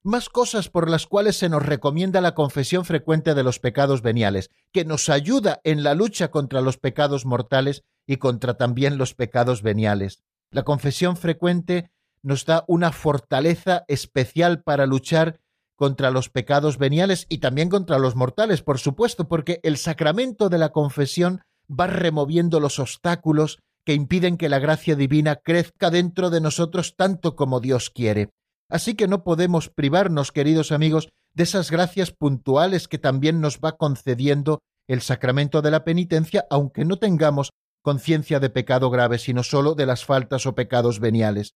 [0.02, 4.50] Más cosas por las cuales se nos recomienda la confesión frecuente de los pecados veniales,
[4.72, 9.60] que nos ayuda en la lucha contra los pecados mortales y contra también los pecados
[9.60, 10.22] veniales.
[10.50, 11.90] La confesión frecuente
[12.22, 15.38] nos da una fortaleza especial para luchar
[15.76, 20.58] contra los pecados veniales y también contra los mortales, por supuesto, porque el sacramento de
[20.58, 26.40] la confesión va removiendo los obstáculos que impiden que la gracia divina crezca dentro de
[26.40, 28.30] nosotros tanto como Dios quiere.
[28.70, 33.76] Así que no podemos privarnos, queridos amigos, de esas gracias puntuales que también nos va
[33.76, 37.50] concediendo el sacramento de la penitencia, aunque no tengamos
[37.82, 41.54] conciencia de pecado grave, sino sólo de las faltas o pecados veniales.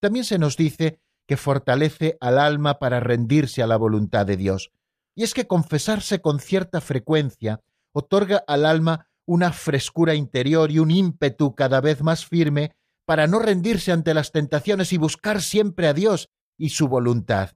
[0.00, 4.70] También se nos dice que fortalece al alma para rendirse a la voluntad de Dios.
[5.14, 7.60] Y es que confesarse con cierta frecuencia
[7.92, 13.38] otorga al alma una frescura interior y un ímpetu cada vez más firme para no
[13.38, 17.50] rendirse ante las tentaciones y buscar siempre a Dios y su voluntad.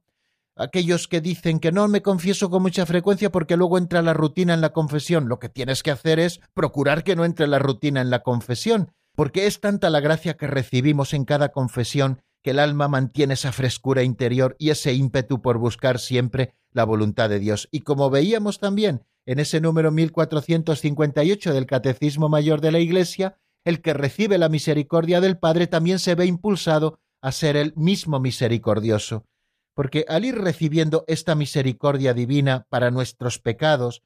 [0.55, 4.53] Aquellos que dicen que no me confieso con mucha frecuencia porque luego entra la rutina
[4.53, 8.01] en la confesión, lo que tienes que hacer es procurar que no entre la rutina
[8.01, 12.59] en la confesión, porque es tanta la gracia que recibimos en cada confesión que el
[12.59, 17.67] alma mantiene esa frescura interior y ese ímpetu por buscar siempre la voluntad de Dios.
[17.71, 23.81] Y como veíamos también en ese número 1458 del Catecismo Mayor de la Iglesia, el
[23.81, 29.25] que recibe la misericordia del Padre también se ve impulsado a ser el mismo misericordioso,
[29.75, 34.03] porque al ir recibiendo esta misericordia divina para nuestros pecados,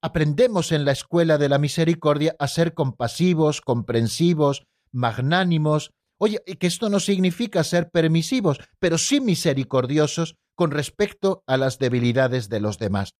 [0.00, 6.90] aprendemos en la escuela de la misericordia a ser compasivos, comprensivos, magnánimos, Oye, que esto
[6.90, 13.14] no significa ser permisivos, pero sí misericordiosos con respecto a las debilidades de los demás.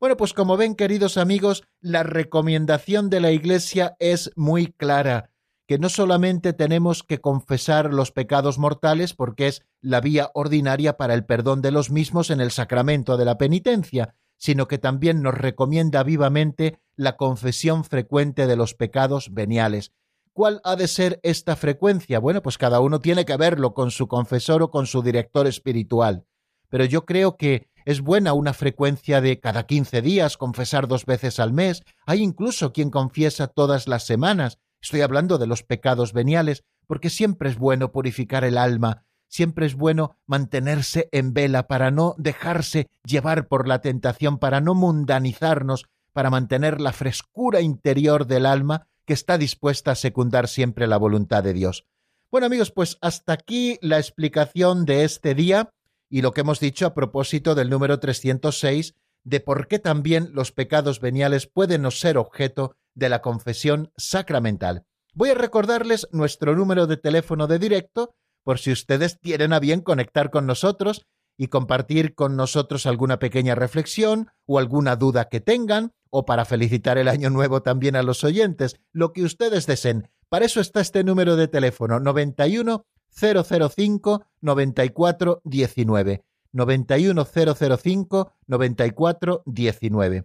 [0.00, 5.30] Bueno, pues como ven, queridos amigos, la recomendación de la Iglesia es muy clara,
[5.66, 11.14] que no solamente tenemos que confesar los pecados mortales porque es la vía ordinaria para
[11.14, 15.34] el perdón de los mismos en el sacramento de la penitencia, sino que también nos
[15.34, 19.92] recomienda vivamente la confesión frecuente de los pecados veniales,
[20.34, 22.18] ¿Cuál ha de ser esta frecuencia?
[22.18, 26.26] Bueno, pues cada uno tiene que verlo con su confesor o con su director espiritual.
[26.68, 31.38] Pero yo creo que es buena una frecuencia de cada quince días, confesar dos veces
[31.38, 31.84] al mes.
[32.04, 34.58] Hay incluso quien confiesa todas las semanas.
[34.84, 39.76] Estoy hablando de los pecados veniales, porque siempre es bueno purificar el alma, siempre es
[39.76, 46.28] bueno mantenerse en vela para no dejarse llevar por la tentación, para no mundanizarnos, para
[46.28, 51.54] mantener la frescura interior del alma que está dispuesta a secundar siempre la voluntad de
[51.54, 51.86] Dios.
[52.30, 55.70] Bueno amigos, pues hasta aquí la explicación de este día
[56.10, 58.94] y lo que hemos dicho a propósito del número 306
[59.24, 64.84] de por qué también los pecados veniales pueden ser objeto de la confesión sacramental.
[65.14, 69.80] Voy a recordarles nuestro número de teléfono de directo por si ustedes tienen a bien
[69.80, 71.06] conectar con nosotros
[71.36, 76.98] y compartir con nosotros alguna pequeña reflexión o alguna duda que tengan o para felicitar
[76.98, 80.10] el año nuevo también a los oyentes, lo que ustedes deseen.
[80.28, 86.24] Para eso está este número de teléfono 91 005 94 19.
[86.54, 90.24] 91 005 94 19.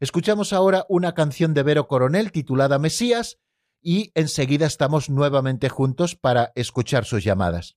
[0.00, 3.38] Escuchamos ahora una canción de Vero Coronel titulada Mesías
[3.80, 7.76] y enseguida estamos nuevamente juntos para escuchar sus llamadas.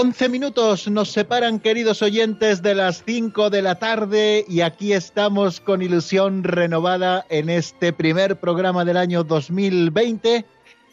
[0.00, 5.60] Once minutos nos separan, queridos oyentes, de las cinco de la tarde y aquí estamos
[5.60, 10.46] con ilusión renovada en este primer programa del año 2020,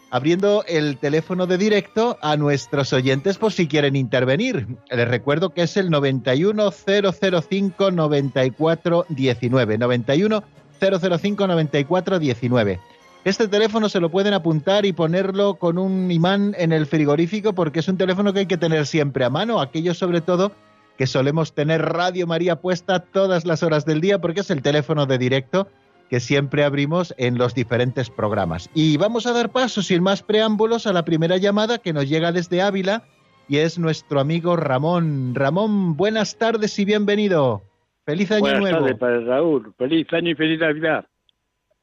[0.09, 4.67] abriendo el teléfono de directo a nuestros oyentes por si quieren intervenir.
[4.91, 12.96] Les recuerdo que es el 91005 9419 91005 9419
[13.29, 17.79] este teléfono se lo pueden apuntar y ponerlo con un imán en el frigorífico porque
[17.79, 20.53] es un teléfono que hay que tener siempre a mano, aquellos sobre todo
[20.97, 25.05] que solemos tener Radio María puesta todas las horas del día porque es el teléfono
[25.05, 25.67] de directo
[26.09, 28.69] que siempre abrimos en los diferentes programas.
[28.73, 32.31] Y vamos a dar paso sin más preámbulos a la primera llamada que nos llega
[32.31, 33.03] desde Ávila
[33.49, 35.35] y es nuestro amigo Ramón.
[35.35, 37.61] Ramón, buenas tardes y bienvenido.
[38.05, 38.79] Feliz año nuevo.
[38.79, 39.73] Buenas tardes para Raúl.
[39.77, 41.05] Feliz año y feliz Navidad.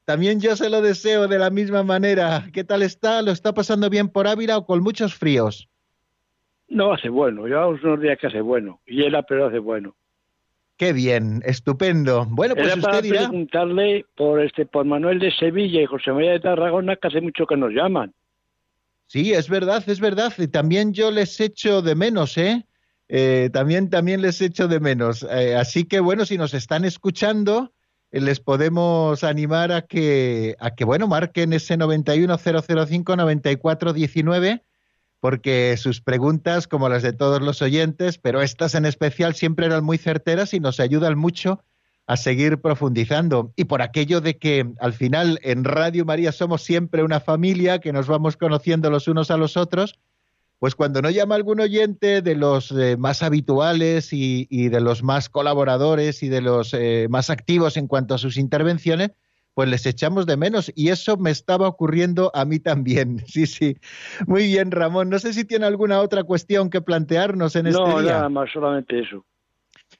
[0.04, 2.46] También yo se lo deseo de la misma manera.
[2.52, 3.22] ¿Qué tal está?
[3.22, 5.68] ¿Lo está pasando bien por Ávila o con muchos fríos?
[6.68, 7.46] No, hace bueno.
[7.46, 8.80] Llevamos unos días que hace bueno.
[8.86, 9.96] Y él pero hace bueno.
[10.76, 12.26] Qué bien, estupendo.
[12.28, 13.28] Bueno, pues Era usted para dirá...
[13.28, 17.46] preguntarle por este por Manuel de Sevilla y José María de Tarragona, que hace mucho
[17.46, 18.12] que nos llaman.
[19.06, 20.32] Sí, es verdad, es verdad.
[20.36, 22.66] Y también yo les echo de menos, ¿eh?
[23.08, 25.24] eh también, también les echo de menos.
[25.30, 27.73] Eh, así que bueno, si nos están escuchando,
[28.20, 34.62] les podemos animar a que, a que bueno, marquen ese 91005-9419,
[35.20, 39.84] porque sus preguntas, como las de todos los oyentes, pero estas en especial siempre eran
[39.84, 41.62] muy certeras y nos ayudan mucho
[42.06, 43.52] a seguir profundizando.
[43.56, 47.92] Y por aquello de que al final en Radio María somos siempre una familia, que
[47.92, 49.98] nos vamos conociendo los unos a los otros,
[50.64, 55.28] pues cuando no llama algún oyente de los eh, más habituales y, de los más
[55.28, 59.10] colaboradores y de los eh, más activos en cuanto a sus intervenciones,
[59.52, 60.72] pues les echamos de menos.
[60.74, 63.22] Y eso me estaba ocurriendo a mí también.
[63.26, 63.76] Sí, sí.
[64.26, 65.10] Muy bien, Ramón.
[65.10, 67.92] No sé si tiene alguna otra cuestión que plantearnos en este día.
[67.92, 69.22] No, nada más, solamente eso.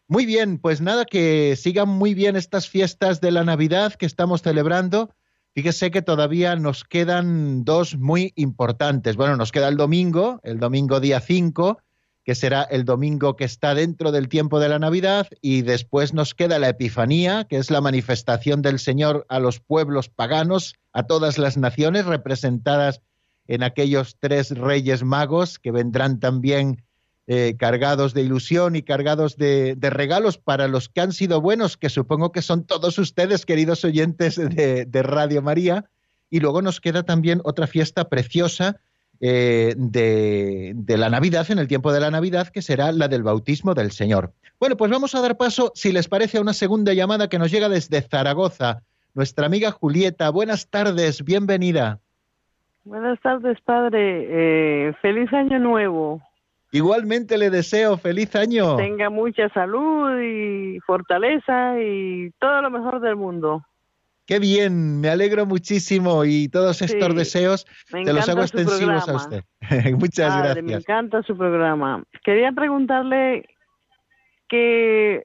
[0.08, 4.40] Muy bien, pues nada, que sigan muy bien estas fiestas de la Navidad que estamos
[4.40, 5.10] celebrando
[5.54, 9.14] Fíjese que todavía nos quedan dos muy importantes.
[9.14, 11.78] Bueno, nos queda el domingo, el domingo día 5,
[12.24, 16.34] que será el domingo que está dentro del tiempo de la Navidad, y después nos
[16.34, 21.38] queda la Epifanía, que es la manifestación del Señor a los pueblos paganos, a todas
[21.38, 23.00] las naciones representadas
[23.46, 26.82] en aquellos tres reyes magos que vendrán también
[27.26, 31.88] eh, cargados de ilusión y cargados de, regalos para los que han sido buenos, que
[31.88, 35.86] supongo que son todos ustedes, queridos oyentes de, Radio María.
[36.28, 38.76] Y luego nos queda también otra fiesta preciosa
[39.20, 43.22] eh, de, de, la Navidad, en el tiempo de la Navidad, que será la del
[43.22, 44.32] bautismo del Señor.
[44.60, 47.50] Bueno, pues vamos a dar paso, si les parece, a una segunda llamada que nos
[47.50, 48.82] llega desde Zaragoza.
[49.14, 52.00] Nuestra amiga Julieta, buenas tardes, bienvenida.
[52.84, 54.88] Buenas tardes, padre.
[54.88, 56.20] Eh, feliz año nuevo.
[56.74, 58.74] Igualmente le deseo feliz año.
[58.74, 63.64] Tenga mucha salud y fortaleza y todo lo mejor del mundo.
[64.26, 69.44] Qué bien, me alegro muchísimo y todos estos deseos te los hago extensivos a usted.
[69.98, 70.64] Muchas gracias.
[70.64, 72.02] Me encanta su programa.
[72.24, 73.48] Quería preguntarle
[74.48, 75.22] que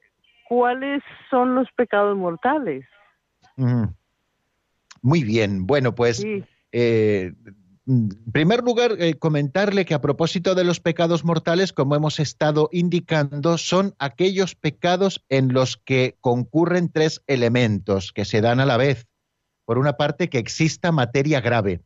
[0.48, 2.84] cuáles son los pecados mortales.
[5.02, 6.24] Muy bien, bueno, pues
[6.70, 7.32] eh,
[7.90, 12.68] en primer lugar, eh, comentarle que a propósito de los pecados mortales, como hemos estado
[12.70, 18.76] indicando, son aquellos pecados en los que concurren tres elementos que se dan a la
[18.76, 19.08] vez.
[19.64, 21.80] Por una parte, que exista materia grave.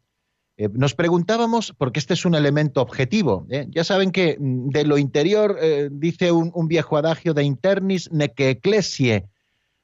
[0.59, 4.99] Eh, nos preguntábamos, porque este es un elemento objetivo, ya saben que mm, de lo
[4.99, 5.59] interior
[5.91, 9.27] dice un, viejo adagio de internis neque ecclesie,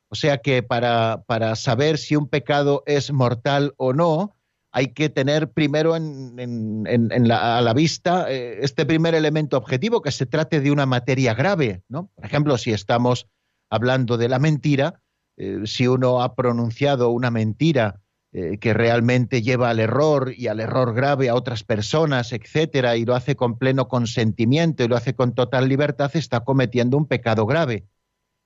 [0.09, 4.37] o sea que para, para saber si un pecado es mortal o no,
[4.73, 10.27] hay que tener primero en, a la vista eh, este primer elemento objetivo, que se
[10.27, 11.83] trate de una materia grave.
[11.89, 12.11] ¿no?
[12.14, 13.27] Por ejemplo, si estamos
[13.68, 15.01] hablando de la mentira,
[15.37, 18.01] eh, si uno ha pronunciado una mentira
[18.33, 23.05] eh, que realmente lleva al error y al error grave a otras personas, etcétera, y
[23.05, 27.45] lo hace con pleno consentimiento y lo hace con total libertad, está cometiendo un pecado
[27.45, 27.87] grave.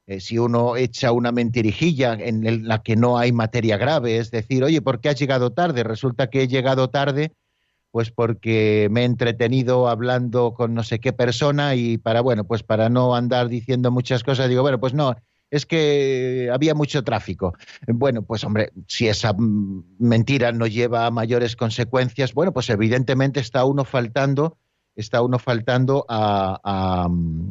[0.06, 4.62] Eh, si uno echa una mentirijilla en la que no hay materia grave, es decir,
[4.62, 5.82] oye, ¿por qué has llegado tarde?
[5.82, 7.32] Resulta que he llegado tarde
[7.94, 12.64] pues porque me he entretenido hablando con no sé qué persona y para, bueno, pues
[12.64, 15.14] para no andar diciendo muchas cosas, digo, bueno, pues no,
[15.48, 17.54] es que había mucho tráfico.
[17.86, 23.64] Bueno, pues hombre, si esa mentira no lleva a mayores consecuencias, bueno, pues evidentemente está
[23.64, 24.58] uno faltando,
[24.96, 27.06] está uno faltando a,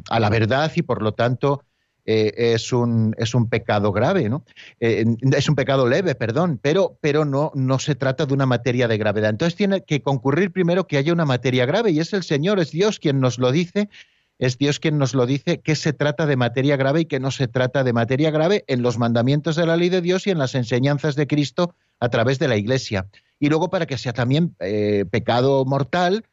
[0.09, 1.63] a la verdad y por lo tanto
[2.05, 4.43] eh, es, un, es un pecado grave, ¿no?
[4.81, 8.89] Eh, es un pecado leve, perdón, pero, pero no, no se trata de una materia
[8.89, 9.29] de gravedad.
[9.29, 12.71] Entonces tiene que concurrir primero que haya una materia grave y es el Señor, es
[12.71, 13.89] Dios quien nos lo dice,
[14.37, 17.31] es Dios quien nos lo dice que se trata de materia grave y que no
[17.31, 20.39] se trata de materia grave en los mandamientos de la ley de Dios y en
[20.39, 23.07] las enseñanzas de Cristo a través de la Iglesia.
[23.39, 26.25] Y luego para que sea también eh, pecado mortal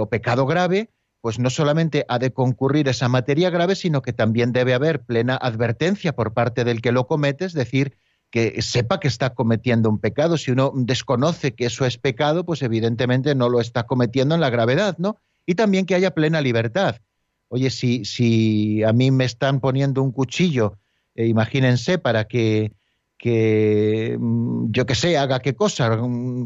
[0.00, 0.88] o pecado grave,
[1.26, 5.34] pues no solamente ha de concurrir esa materia grave, sino que también debe haber plena
[5.34, 7.96] advertencia por parte del que lo comete, es decir,
[8.30, 10.36] que sepa que está cometiendo un pecado.
[10.36, 14.50] Si uno desconoce que eso es pecado, pues evidentemente no lo está cometiendo en la
[14.50, 15.16] gravedad, ¿no?
[15.44, 16.98] Y también que haya plena libertad.
[17.48, 20.78] Oye, si, si a mí me están poniendo un cuchillo,
[21.16, 22.70] eh, imagínense, para que
[23.18, 26.44] que, mm, yo que sé, haga qué cosa, mm,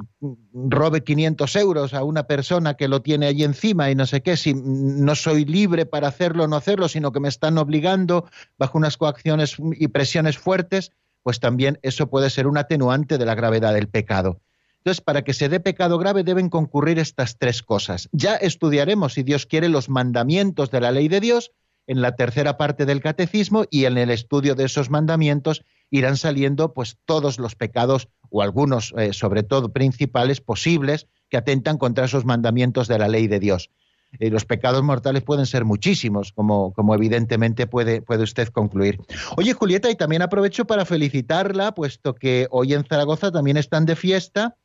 [0.69, 4.37] robe 500 euros a una persona que lo tiene ahí encima y no sé qué,
[4.37, 8.27] si no soy libre para hacerlo o no hacerlo, sino que me están obligando
[8.59, 10.93] bajo unas coacciones y presiones fuertes,
[11.23, 14.41] pues también eso puede ser un atenuante de la gravedad del pecado.
[14.79, 18.09] Entonces, para que se dé pecado grave deben concurrir estas tres cosas.
[18.13, 21.53] Ya estudiaremos, si Dios quiere, los mandamientos de la ley de Dios
[21.87, 26.73] en la tercera parte del catecismo y en el estudio de esos mandamientos irán saliendo
[26.73, 32.25] pues todos los pecados o algunos eh, sobre todo principales posibles que atentan contra esos
[32.25, 33.71] mandamientos de la ley de Dios.
[34.19, 38.99] Eh, los pecados mortales pueden ser muchísimos, como, como evidentemente puede, puede usted concluir.
[39.37, 43.95] Oye, Julieta, y también aprovecho para felicitarla, puesto que hoy en Zaragoza también están de
[43.95, 44.57] fiesta,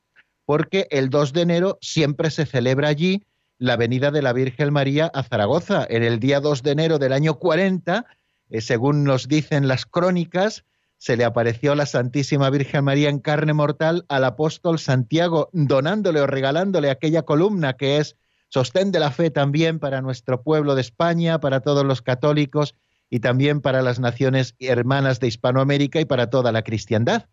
[0.45, 3.23] porque el 2 de enero siempre se celebra allí
[3.57, 5.85] la venida de la Virgen María a Zaragoza.
[5.89, 8.05] En el día 2 de enero del año 40,
[8.49, 10.65] eh, según nos dicen las crónicas,
[11.05, 16.25] se le apareció la Santísima Virgen María en carne mortal al apóstol Santiago, donándole o
[16.25, 18.15] regalándole aquella columna que es
[18.49, 22.73] sostén de la fe también para nuestro pueblo de España, para todos los católicos
[23.11, 27.27] y también para las naciones hermanas de Hispanoamérica y para toda la cristiandad.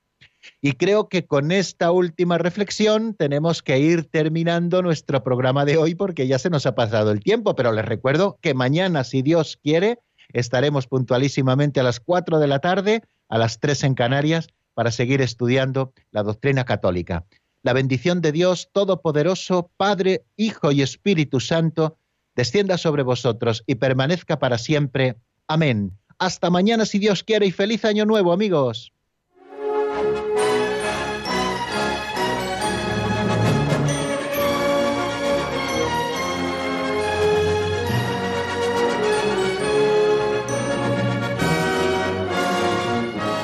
[0.60, 5.94] Y creo que con esta última reflexión tenemos que ir terminando nuestro programa de hoy
[5.94, 9.58] porque ya se nos ha pasado el tiempo, pero les recuerdo que mañana, si Dios
[9.62, 10.00] quiere,
[10.34, 13.02] estaremos puntualísimamente a las 4 de la tarde
[13.32, 17.24] a las tres en Canarias para seguir estudiando la doctrina católica.
[17.62, 21.96] La bendición de Dios Todopoderoso, Padre, Hijo y Espíritu Santo,
[22.36, 25.16] descienda sobre vosotros y permanezca para siempre.
[25.46, 25.98] Amén.
[26.18, 28.92] Hasta mañana si Dios quiere y feliz año nuevo amigos.